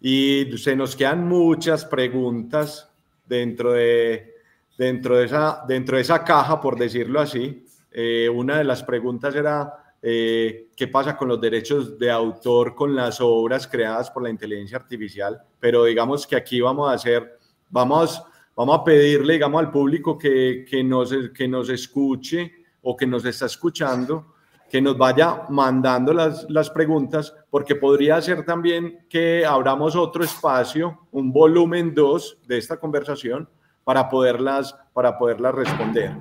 [0.00, 2.90] y se nos quedan muchas preguntas
[3.24, 4.34] dentro de,
[4.76, 7.64] dentro de, esa, dentro de esa caja, por decirlo así.
[7.92, 9.72] Eh, una de las preguntas era
[10.02, 14.78] eh, qué pasa con los derechos de autor con las obras creadas por la inteligencia
[14.78, 17.38] artificial, pero digamos que aquí vamos a hacer,
[17.70, 18.20] vamos,
[18.56, 22.57] vamos a pedirle, digamos, al público que, que, nos, que nos escuche
[22.90, 24.32] o que nos está escuchando,
[24.70, 31.06] que nos vaya mandando las, las preguntas, porque podría ser también que abramos otro espacio,
[31.10, 33.46] un volumen 2 de esta conversación
[33.84, 36.12] para poderlas, para poderlas responder.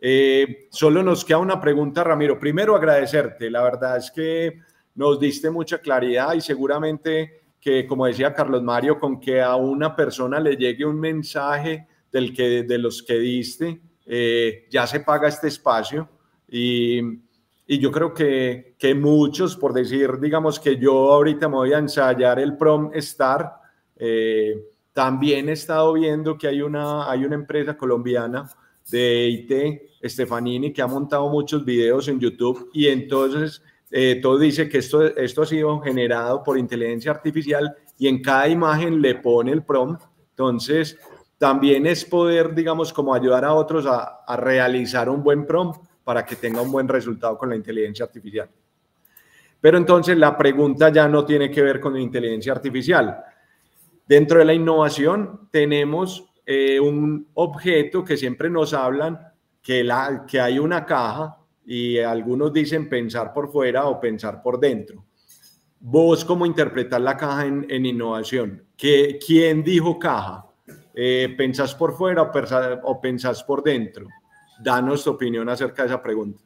[0.00, 2.38] Eh, solo nos queda una pregunta, Ramiro.
[2.38, 3.50] Primero, agradecerte.
[3.50, 4.60] La verdad es que
[4.94, 9.96] nos diste mucha claridad y seguramente que, como decía Carlos Mario, con que a una
[9.96, 15.28] persona le llegue un mensaje del que, de los que diste, eh, ya se paga
[15.28, 16.08] este espacio
[16.48, 17.00] y,
[17.66, 21.78] y yo creo que, que, muchos, por decir, digamos que yo ahorita me voy a
[21.78, 23.52] ensayar el Prom Star,
[23.96, 28.50] eh, también he estado viendo que hay una, hay una empresa colombiana
[28.90, 34.68] de IT, Stefanini, que ha montado muchos videos en YouTube y entonces eh, todo dice
[34.68, 39.52] que esto, esto ha sido generado por inteligencia artificial y en cada imagen le pone
[39.52, 40.02] el prompt.
[40.30, 40.98] Entonces,
[41.42, 46.36] también es poder, digamos, como ayudar a otros a, realizar un buen prompt para que
[46.36, 48.48] tenga un buen resultado con la inteligencia artificial.
[49.60, 53.24] Pero entonces la pregunta ya no tiene que ver con la inteligencia artificial.
[54.06, 59.18] Dentro de la innovación tenemos eh, un objeto que siempre nos hablan
[59.60, 64.60] que, la, que hay una caja y algunos dicen pensar por fuera o pensar por
[64.60, 65.04] dentro.
[65.80, 68.62] Vos, ¿cómo interpretar la caja en, en innovación?
[68.76, 70.46] ¿Qué, ¿Quién dijo caja?
[70.94, 72.30] Eh, ¿Pensás por fuera
[72.82, 74.06] o, pensás por dentro?
[74.62, 76.42] Danos tu opinión acerca de esa pregunta.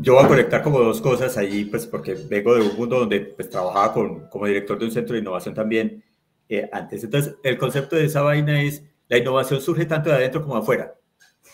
[0.00, 3.20] Yo voy a conectar como dos cosas allí, pues porque vengo de un mundo donde
[3.20, 6.04] pues, trabajaba con, como director de un centro de innovación también
[6.48, 7.02] eh, antes.
[7.02, 10.60] Entonces, el concepto de esa vaina es, la innovación surge tanto de adentro como de
[10.60, 10.94] afuera.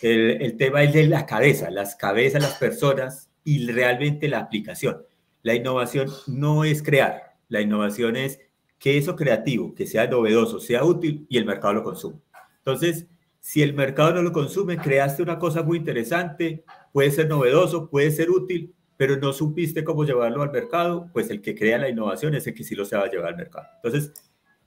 [0.02, 5.02] El, el tema es de la cabeza, las cabezas, las personas y realmente la aplicación.
[5.42, 8.40] La innovación no es crear, la innovación es
[8.80, 12.16] que eso creativo, que sea novedoso, sea útil y el mercado lo consume.
[12.58, 13.06] Entonces,
[13.38, 18.10] si el mercado no lo consume, creaste una cosa muy interesante, puede ser novedoso, puede
[18.10, 22.34] ser útil, pero no supiste cómo llevarlo al mercado, pues el que crea la innovación
[22.34, 23.66] es el que sí lo a llevar al mercado.
[23.76, 24.12] Entonces,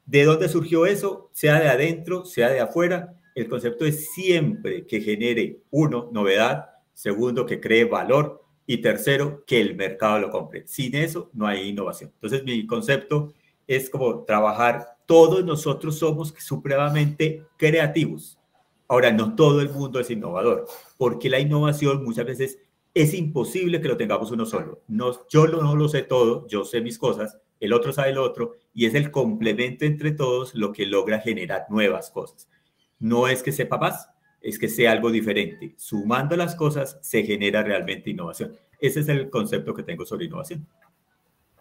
[0.05, 1.31] ¿de dónde surgió eso?
[1.33, 3.15] Sea de adentro, sea de afuera.
[3.33, 9.59] El concepto es siempre que genere, uno, novedad, segundo, que cree valor y tercero, que
[9.59, 10.67] el mercado lo compre.
[10.67, 12.11] Sin eso no hay innovación.
[12.13, 13.33] Entonces, mi concepto
[13.67, 18.39] es como trabajar, todos nosotros somos supremamente creativos.
[18.87, 22.59] Ahora, no todo el mundo es innovador, porque la innovación muchas veces
[22.93, 24.81] es imposible que lo tengamos uno solo.
[24.87, 28.53] No, yo no lo sé todo, yo sé mis cosas, el otro sabe lo otro,
[28.73, 32.49] y es el complemento entre todos lo que logra generar nuevas cosas.
[32.99, 34.09] No es que sepa más,
[34.41, 35.73] es que sea algo diferente.
[35.77, 38.55] Sumando las cosas se genera realmente innovación.
[38.79, 40.67] Ese es el concepto que tengo sobre innovación.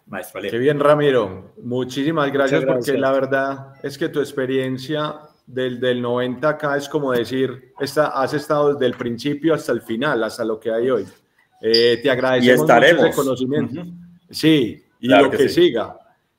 [0.07, 1.53] Maestro Qué bien, Ramiro.
[1.62, 7.12] Muchísimas gracias, porque la verdad es que tu experiencia del, del 90 acá es como
[7.12, 11.07] decir, está, has estado desde el principio hasta el final, hasta lo que hay hoy.
[11.61, 13.84] Eh, te agradecemos mucho ese conocimiento.
[14.30, 15.96] Sí, y lo que, siga.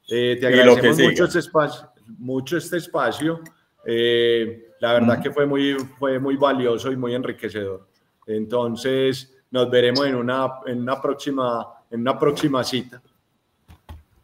[0.09, 3.39] Eh, te agradecemos mucho, este espacio, mucho este espacio.
[3.85, 7.87] Eh, la verdad que fue muy, fue muy valioso y muy enriquecedor.
[8.27, 13.01] Entonces, nos veremos en una, en una, próxima, en una próxima cita.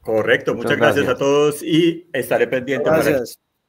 [0.01, 1.07] Correcto, muchas, gracias.
[1.07, 3.23] a todos y estaré pendiente para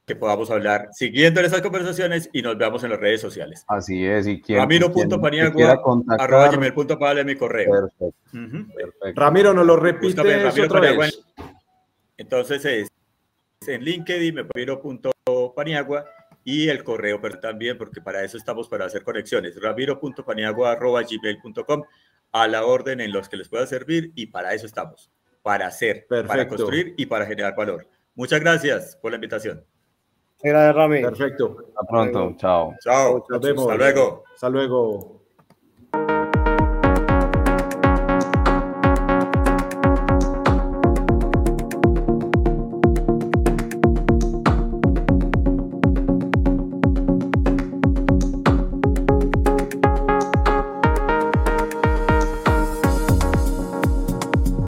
[0.06, 3.64] que podamos hablar siguiendo en estas conversaciones y nos veamos en las redes sociales.
[3.68, 5.80] Así es, y quien, Ramiro.paniagua
[6.18, 7.90] arroba gmail.com mi correo.
[9.14, 11.22] Ramiro, ¿nos lo repite otra vez?
[12.16, 12.88] Entonces es,
[13.66, 16.06] en LinkedIn, ramiro.paniagua
[16.42, 21.82] y el correo pero también, porque para eso estamos para hacer conexiones, ramiro.paniagua arroba gmail.com
[22.32, 25.10] a la orden en los que les pueda servir y para eso estamos
[25.42, 27.86] para hacer, para construir y para generar valor.
[28.14, 29.64] Muchas gracias por la invitación.
[30.42, 31.02] Gracias, Rami.
[31.02, 31.56] Perfecto.
[31.68, 32.34] Hasta pronto.
[32.36, 32.74] Chao.
[32.80, 33.24] Chao.
[33.28, 33.64] Nos vemos.
[33.70, 34.24] Hasta luego.
[34.34, 35.19] Hasta luego.